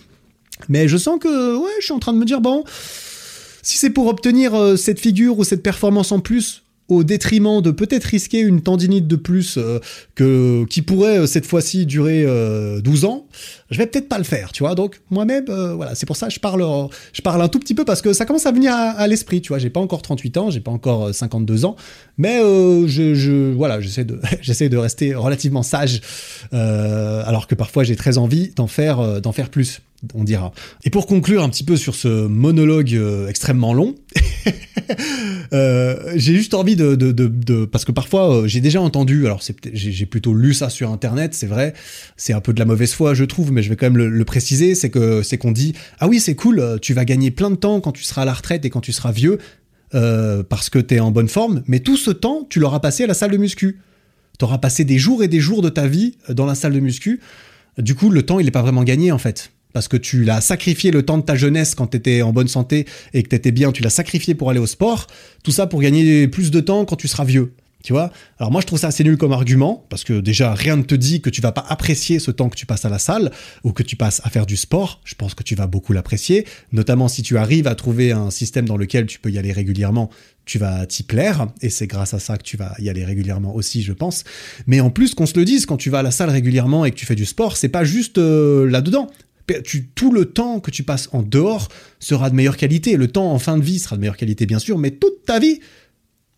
[0.69, 2.63] Mais je sens que, ouais, je suis en train de me dire, bon,
[3.61, 6.62] si c'est pour obtenir cette figure ou cette performance en plus,
[6.93, 9.79] au détriment de peut-être risquer une tendinite de plus euh,
[10.15, 13.27] que, qui pourrait euh, cette fois-ci durer 12 euh, ans,
[13.73, 14.75] je vais peut-être pas le faire, tu vois.
[14.75, 16.65] Donc moi-même, voilà, c'est pour ça que je parle,
[17.11, 19.49] je parle un tout petit peu parce que ça commence à venir à, l'esprit, tu
[19.49, 19.59] vois.
[19.59, 21.75] J'ai pas encore 38 ans, j'ai pas encore 52 ans,
[22.17, 26.01] mais je, voilà, j'essaie de, j'essaie de rester relativement sage,
[26.51, 29.81] alors que parfois j'ai très envie d'en faire, d'en faire plus
[30.13, 30.51] on dira.
[30.83, 32.99] Et pour conclure un petit peu sur ce monologue
[33.29, 33.95] extrêmement long,
[35.53, 39.41] euh, j'ai juste envie de, parce que parfois euh, j'ai déjà entendu, alors
[39.73, 41.73] j'ai plutôt lu ça sur internet, c'est vrai,
[42.17, 44.25] c'est un peu de la mauvaise foi je trouve, mais je vais quand même le,
[44.25, 47.49] préciser, c'est que c'est qu'on dit ah oui c'est cool, euh, tu vas gagner plein
[47.49, 49.39] de temps quand tu seras à la retraite et quand tu seras vieux
[50.49, 53.07] parce que tu es en bonne forme, mais tout ce temps tu l'auras passé à
[53.07, 53.79] la salle de muscu,
[54.39, 56.79] Tu auras passé des jours et des jours de ta vie dans la salle de
[56.79, 57.19] muscu.
[57.77, 60.39] Du coup, le temps, il n'est pas vraiment gagné en fait parce que tu l'as
[60.39, 63.35] sacrifié le temps de ta jeunesse quand tu étais en bonne santé et que tu
[63.35, 65.07] étais bien, tu l'as sacrifié pour aller au sport,
[65.43, 67.53] tout ça pour gagner plus de temps quand tu seras vieux.
[67.83, 68.11] Tu vois?
[68.39, 70.95] Alors moi je trouve ça assez nul comme argument parce que déjà rien ne te
[70.95, 73.29] dit que tu vas pas apprécier ce temps que tu passes à la salle
[73.65, 75.01] ou que tu passes à faire du sport.
[75.03, 78.65] Je pense que tu vas beaucoup l'apprécier, notamment si tu arrives à trouver un système
[78.65, 80.09] dans lequel tu peux y aller régulièrement,
[80.45, 83.53] tu vas t'y plaire et c'est grâce à ça que tu vas y aller régulièrement
[83.53, 84.23] aussi, je pense.
[84.65, 86.91] Mais en plus qu'on se le dise, quand tu vas à la salle régulièrement et
[86.91, 89.09] que tu fais du sport, c'est pas juste euh, là-dedans
[89.95, 91.67] tout le temps que tu passes en dehors
[91.99, 92.95] sera de meilleure qualité.
[92.95, 95.39] Le temps en fin de vie sera de meilleure qualité, bien sûr, mais toute ta
[95.39, 95.59] vie,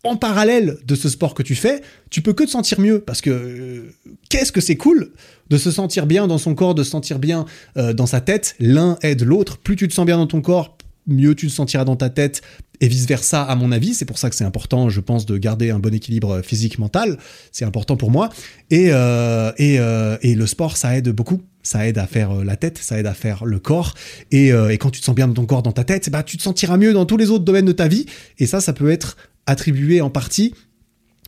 [0.06, 3.00] en parallèle de ce sport que tu fais, tu peux que te sentir mieux.
[3.00, 3.92] Parce que euh,
[4.28, 5.12] qu'est-ce que c'est cool
[5.50, 7.44] de se sentir bien dans son corps, de se sentir bien
[7.76, 8.54] euh, dans sa tête.
[8.58, 9.58] L'un aide l'autre.
[9.58, 10.76] Plus tu te sens bien dans ton corps,
[11.06, 12.42] mieux tu te sentiras dans ta tête
[12.80, 13.94] et vice versa à mon avis.
[13.94, 17.18] C'est pour ça que c'est important, je pense, de garder un bon équilibre physique mental.
[17.52, 18.28] C'est important pour moi.
[18.70, 21.42] Et euh, et, euh, et le sport, ça aide beaucoup.
[21.62, 23.94] Ça aide à faire euh, la tête, ça aide à faire le corps.
[24.30, 26.36] Et, et quand tu te sens bien dans ton corps, dans ta tête, bah tu
[26.36, 28.06] te sentiras mieux dans tous les autres domaines de ta vie.
[28.38, 29.16] Et ça, ça peut être
[29.46, 30.54] attribué en partie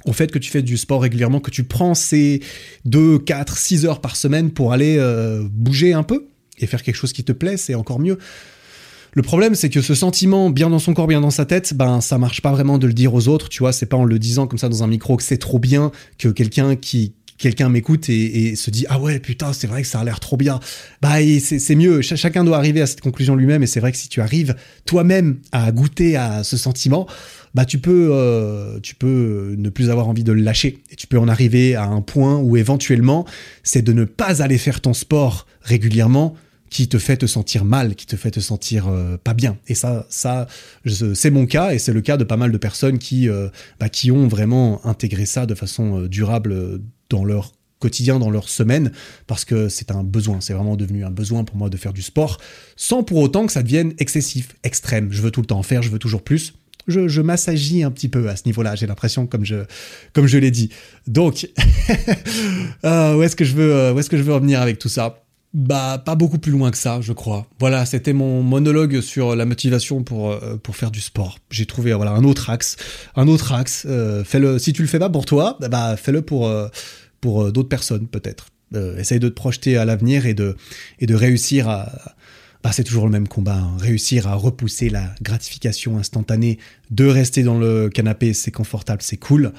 [0.05, 2.41] au fait que tu fais du sport régulièrement, que tu prends ces
[2.85, 4.99] 2, 4, 6 heures par semaine pour aller
[5.51, 8.19] bouger un peu et faire quelque chose qui te plaît, c'est encore mieux.
[9.15, 12.01] Le problème, c'est que ce sentiment, bien dans son corps, bien dans sa tête, ben
[12.01, 13.49] ça marche pas vraiment de le dire aux autres.
[13.49, 15.59] Tu vois, c'est pas en le disant comme ça dans un micro que c'est trop
[15.59, 19.89] bien que quelqu'un qui quelqu'un m'écoute et, se dit ah ouais putain c'est vrai que
[19.89, 20.59] ça a l'air trop bien
[21.01, 24.09] bah c'est mieux chacun doit arriver à cette conclusion lui-même et c'est vrai que si
[24.09, 24.57] tu arrives
[24.87, 27.07] toi-même à goûter à ce sentiment
[27.55, 31.07] bah tu peux euh, tu peux ne plus avoir envie de le lâcher et tu
[31.07, 33.27] peux en arriver à un point où éventuellement
[33.63, 36.35] c'est de ne pas aller faire ton sport régulièrement
[36.71, 39.57] qui te fait te sentir mal, qui te fait te sentir euh, pas bien.
[39.69, 40.47] Et ça, ça,
[40.85, 43.49] c'est mon cas et c'est le cas de pas mal de personnes qui, euh,
[43.81, 48.93] bah, qui ont vraiment intégré ça de façon durable dans leur quotidien, dans leur semaine,
[49.27, 50.41] parce que c'est un besoin.
[50.41, 52.39] C'est vraiment devenu un besoin pour moi de faire du sport,
[52.77, 55.09] sans pour autant que ça devienne excessif, extrême.
[55.11, 56.55] Je veux tout le temps en faire, je veux toujours plus.
[56.89, 59.57] Je, je un petit peu à ce niveau-là, j'ai l'impression, comme je,
[60.13, 60.71] comme je l'ai dit.
[61.07, 61.49] Donc,
[62.85, 65.23] où est-ce que je veux, où est-ce que je veux revenir avec tout ça?
[65.55, 67.47] Bah, pas beaucoup plus loin que ça, je crois.
[67.59, 71.39] Voilà, c'était mon monologue sur la motivation pour, euh, pour faire du sport.
[71.51, 72.77] J'ai trouvé voilà un autre axe,
[73.17, 73.87] un autre axe.
[73.89, 74.59] Euh, fais-le.
[74.59, 76.69] Si tu le fais pas pour toi, bah fais-le pour euh,
[77.23, 78.49] pour d'autres personnes peut-être.
[78.99, 80.55] essaye de te projeter à l'avenir et de
[81.01, 82.15] et de réussir à.
[82.63, 83.57] Bah, c'est toujours le même combat.
[83.57, 83.77] Hein.
[83.79, 86.59] Réussir à repousser la gratification instantanée
[86.91, 89.53] de rester dans le canapé, c'est confortable, c'est cool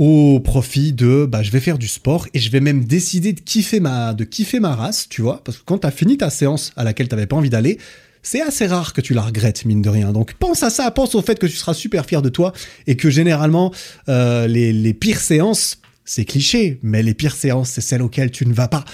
[0.00, 3.40] au profit de bah, je vais faire du sport et je vais même décider de
[3.40, 6.30] kiffer ma, de kiffer ma race, tu vois, parce que quand tu as fini ta
[6.30, 7.76] séance à laquelle tu n'avais pas envie d'aller,
[8.22, 10.12] c'est assez rare que tu la regrettes, mine de rien.
[10.12, 12.54] Donc pense à ça, pense au fait que tu seras super fier de toi
[12.86, 13.74] et que généralement
[14.08, 18.44] euh, les, les pires séances c'est cliché, mais les pires séances, c'est celles auxquelles tu
[18.44, 18.84] ne vas pas.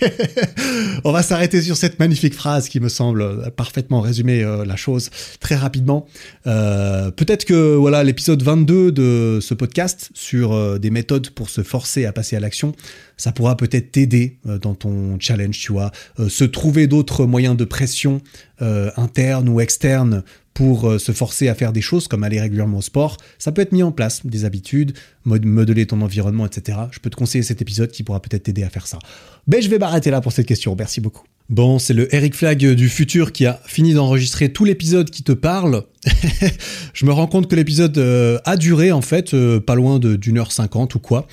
[1.04, 5.10] On va s'arrêter sur cette magnifique phrase qui me semble parfaitement résumer euh, la chose
[5.38, 6.04] très rapidement.
[6.48, 11.62] Euh, peut-être que voilà l'épisode 22 de ce podcast sur euh, des méthodes pour se
[11.62, 12.74] forcer à passer à l'action,
[13.22, 15.92] ça pourra peut-être t'aider dans ton challenge, tu vois.
[16.28, 18.20] se trouver d'autres moyens de pression
[18.60, 20.22] interne ou externe
[20.54, 23.62] pour euh, se forcer à faire des choses comme aller régulièrement au sport, ça peut
[23.62, 24.94] être mis en place, des habitudes,
[25.24, 26.78] modeler ton environnement, etc.
[26.90, 28.98] Je peux te conseiller cet épisode qui pourra peut-être t'aider à faire ça.
[29.46, 31.24] Mais ben, je vais m'arrêter là pour cette question, merci beaucoup.
[31.48, 35.32] Bon, c'est le Eric Flag du futur qui a fini d'enregistrer tout l'épisode qui te
[35.32, 35.84] parle.
[36.94, 40.38] je me rends compte que l'épisode euh, a duré en fait, euh, pas loin d'une
[40.38, 41.26] heure cinquante ou quoi.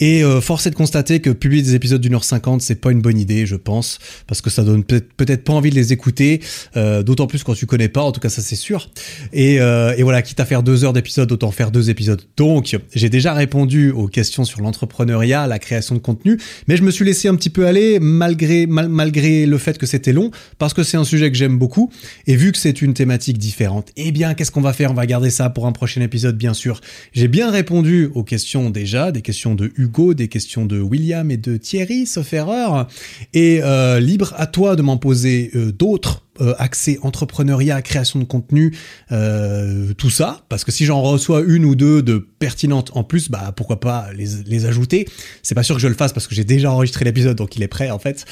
[0.00, 2.92] Et euh, force est de constater que publier des épisodes d'une heure cinquante, c'est pas
[2.92, 6.40] une bonne idée, je pense, parce que ça donne peut-être pas envie de les écouter,
[6.76, 8.90] euh, d'autant plus quand tu connais pas, en tout cas ça c'est sûr.
[9.32, 12.22] Et, euh, et, voilà, quitte à faire deux heures d'épisode, autant faire deux épisodes.
[12.36, 16.38] Donc, j'ai déjà répondu aux questions sur l'entrepreneuriat, la création de contenu,
[16.68, 19.86] mais je me suis laissé un petit peu aller malgré mal, malgré le fait que
[19.86, 21.90] c'était long, parce que c'est un sujet que j'aime beaucoup,
[22.26, 24.92] et vu que c'est une thématique différente, eh bien qu'est-ce qu'on va faire?
[24.92, 26.80] On va garder ça pour un prochain épisode, bien sûr.
[27.12, 31.36] J'ai bien répondu aux questions déjà, des questions de Hugo des questions de William et
[31.36, 32.86] de Thierry, sauf erreur.
[33.34, 38.24] Et euh, libre à toi de m'en poser euh, d'autres euh, accès entrepreneuriat, création de
[38.24, 38.76] contenu,
[39.96, 40.42] tout ça.
[40.48, 44.08] Parce que si j'en reçois une ou deux de pertinentes en plus, bah pourquoi pas
[44.14, 45.08] les, les ajouter.
[45.42, 47.62] C'est pas sûr que je le fasse parce que j'ai déjà enregistré l'épisode, donc il
[47.62, 48.24] est prêt en fait.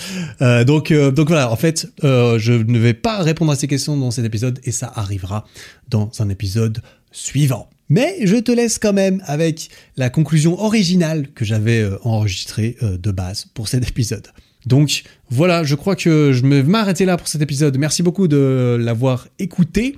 [0.67, 4.25] donc donc voilà, en fait, je ne vais pas répondre à ces questions dans cet
[4.25, 5.45] épisode et ça arrivera
[5.89, 6.81] dans un épisode
[7.11, 7.69] suivant.
[7.89, 12.99] Mais je te laisse quand même avec la conclusion originale que j'avais euh, enregistrée euh,
[12.99, 14.27] de base pour cet épisode.
[14.67, 17.79] Donc voilà, je crois que je vais m'arrêter là pour cet épisode.
[17.79, 19.97] Merci beaucoup de l'avoir écouté.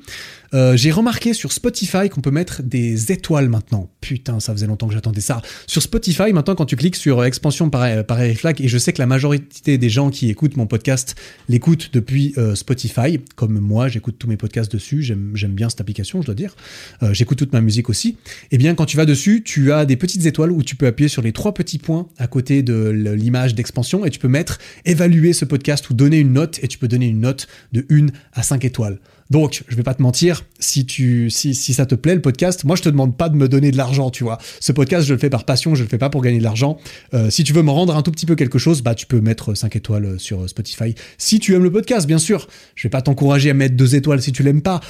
[0.55, 3.91] Euh, j'ai remarqué sur Spotify qu'on peut mettre des étoiles maintenant.
[4.01, 5.43] Putain, ça faisait longtemps que j'attendais ça.
[5.67, 8.99] Sur Spotify, maintenant, quand tu cliques sur expansion par, par Flag, et je sais que
[8.99, 11.15] la majorité des gens qui écoutent mon podcast
[11.49, 15.03] l'écoutent depuis euh, Spotify, comme moi, j'écoute tous mes podcasts dessus.
[15.03, 16.55] J'aime bien cette application, je dois dire.
[17.03, 18.17] Euh, j'écoute toute ma musique aussi.
[18.51, 21.09] Eh bien, quand tu vas dessus, tu as des petites étoiles où tu peux appuyer
[21.09, 25.33] sur les trois petits points à côté de l'image d'expansion et tu peux mettre évaluer
[25.33, 28.43] ce podcast ou donner une note et tu peux donner une note de 1 à
[28.43, 28.99] 5 étoiles.
[29.31, 32.83] Donc, je vais pas te mentir, si tu, ça te plaît le podcast, moi je
[32.83, 34.39] te demande pas de me donner de l'argent, tu vois.
[34.61, 36.79] Ce podcast, je le fais par passion, je le fais pas pour gagner de l'argent.
[37.15, 39.21] Euh, si tu veux me rendre un tout petit peu quelque chose, bah tu peux
[39.21, 40.95] mettre 5 étoiles sur Spotify.
[41.19, 42.49] Si tu aimes le podcast, bien sûr.
[42.75, 44.81] Je vais pas t'encourager à mettre 2 étoiles si tu l'aimes pas,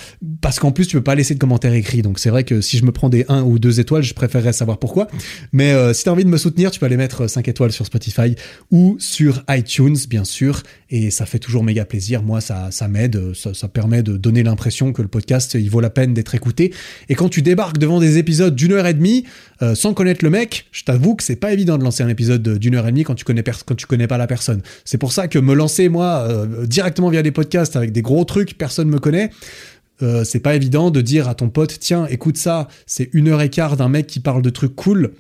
[0.41, 2.03] parce qu'en plus tu peux pas laisser de commentaires écrits.
[2.03, 4.53] Donc c'est vrai que si je me prends des 1 ou 2 étoiles, je préférerais
[4.53, 5.09] savoir pourquoi.
[5.53, 7.73] Mais euh, si tu as envie de me soutenir, tu peux aller mettre 5 étoiles
[7.73, 8.37] sur Spotify
[8.71, 10.63] ou sur iTunes, bien sûr.
[10.91, 12.23] Et ça fait toujours méga plaisir.
[12.23, 16.13] Moi, ça, m'aide, ça permet de donner l'impression que le podcast, il vaut la peine
[16.13, 16.75] d'être écouté.
[17.09, 19.25] Et quand tu débarques devant des épisodes d'une heure et demie,
[19.63, 22.59] euh, sans connaître le mec, je t'avoue que c'est pas évident de lancer un épisode
[22.59, 24.61] d'une heure et demie quand tu connais quand tu connais pas la personne.
[24.85, 28.25] C'est pour ça que me lancer moi euh, directement via des podcasts avec des gros
[28.27, 29.31] trucs, personne me connaît.
[30.03, 33.43] Euh, c'est pas évident de dire à ton pote tiens écoute ça c'est une heure
[33.43, 35.11] et quart d'un mec qui parle de trucs cool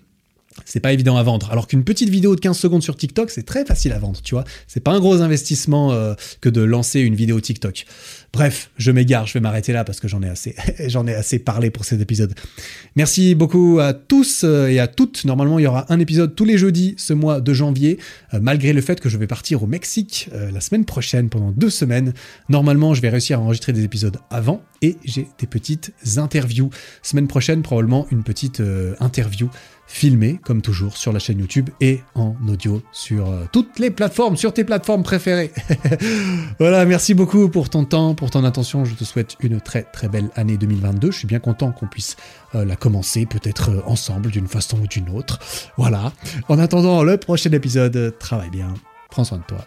[0.64, 1.50] c'est pas évident à vendre.
[1.52, 4.34] Alors qu'une petite vidéo de 15 secondes sur TikTok, c'est très facile à vendre, tu
[4.34, 4.42] vois.
[4.66, 5.96] C'est pas un gros investissement
[6.40, 7.86] que de lancer une vidéo TikTok.
[8.32, 10.54] Bref, je m'égare, je vais m'arrêter là parce que j'en ai assez,
[10.86, 12.34] j'en ai assez parlé pour cet épisode.
[12.94, 15.24] Merci beaucoup à tous euh, et à toutes.
[15.24, 17.98] Normalement, il y aura un épisode tous les jeudis ce mois de janvier,
[18.34, 21.70] euh, malgré le fait que je vais partir au Mexique la semaine prochaine pendant deux
[21.70, 22.12] semaines.
[22.48, 26.70] Normalement, je vais réussir à enregistrer des épisodes avant et j'ai des petites interviews.
[27.02, 28.62] Semaine prochaine, probablement une petite
[29.00, 29.48] interview
[29.88, 34.36] filmé, comme toujours, sur la chaîne YouTube et en audio sur euh, toutes les plateformes,
[34.36, 35.50] sur tes plateformes préférées.
[36.60, 38.84] voilà, merci beaucoup pour ton temps, pour ton attention.
[38.84, 41.10] Je te souhaite une très très belle année 2022.
[41.10, 42.16] Je suis bien content qu'on puisse
[42.54, 45.40] euh, la commencer, peut-être euh, ensemble d'une façon ou d'une autre.
[45.78, 46.12] Voilà.
[46.48, 48.74] En attendant le prochain épisode, travaille bien,
[49.10, 49.66] prends soin de toi.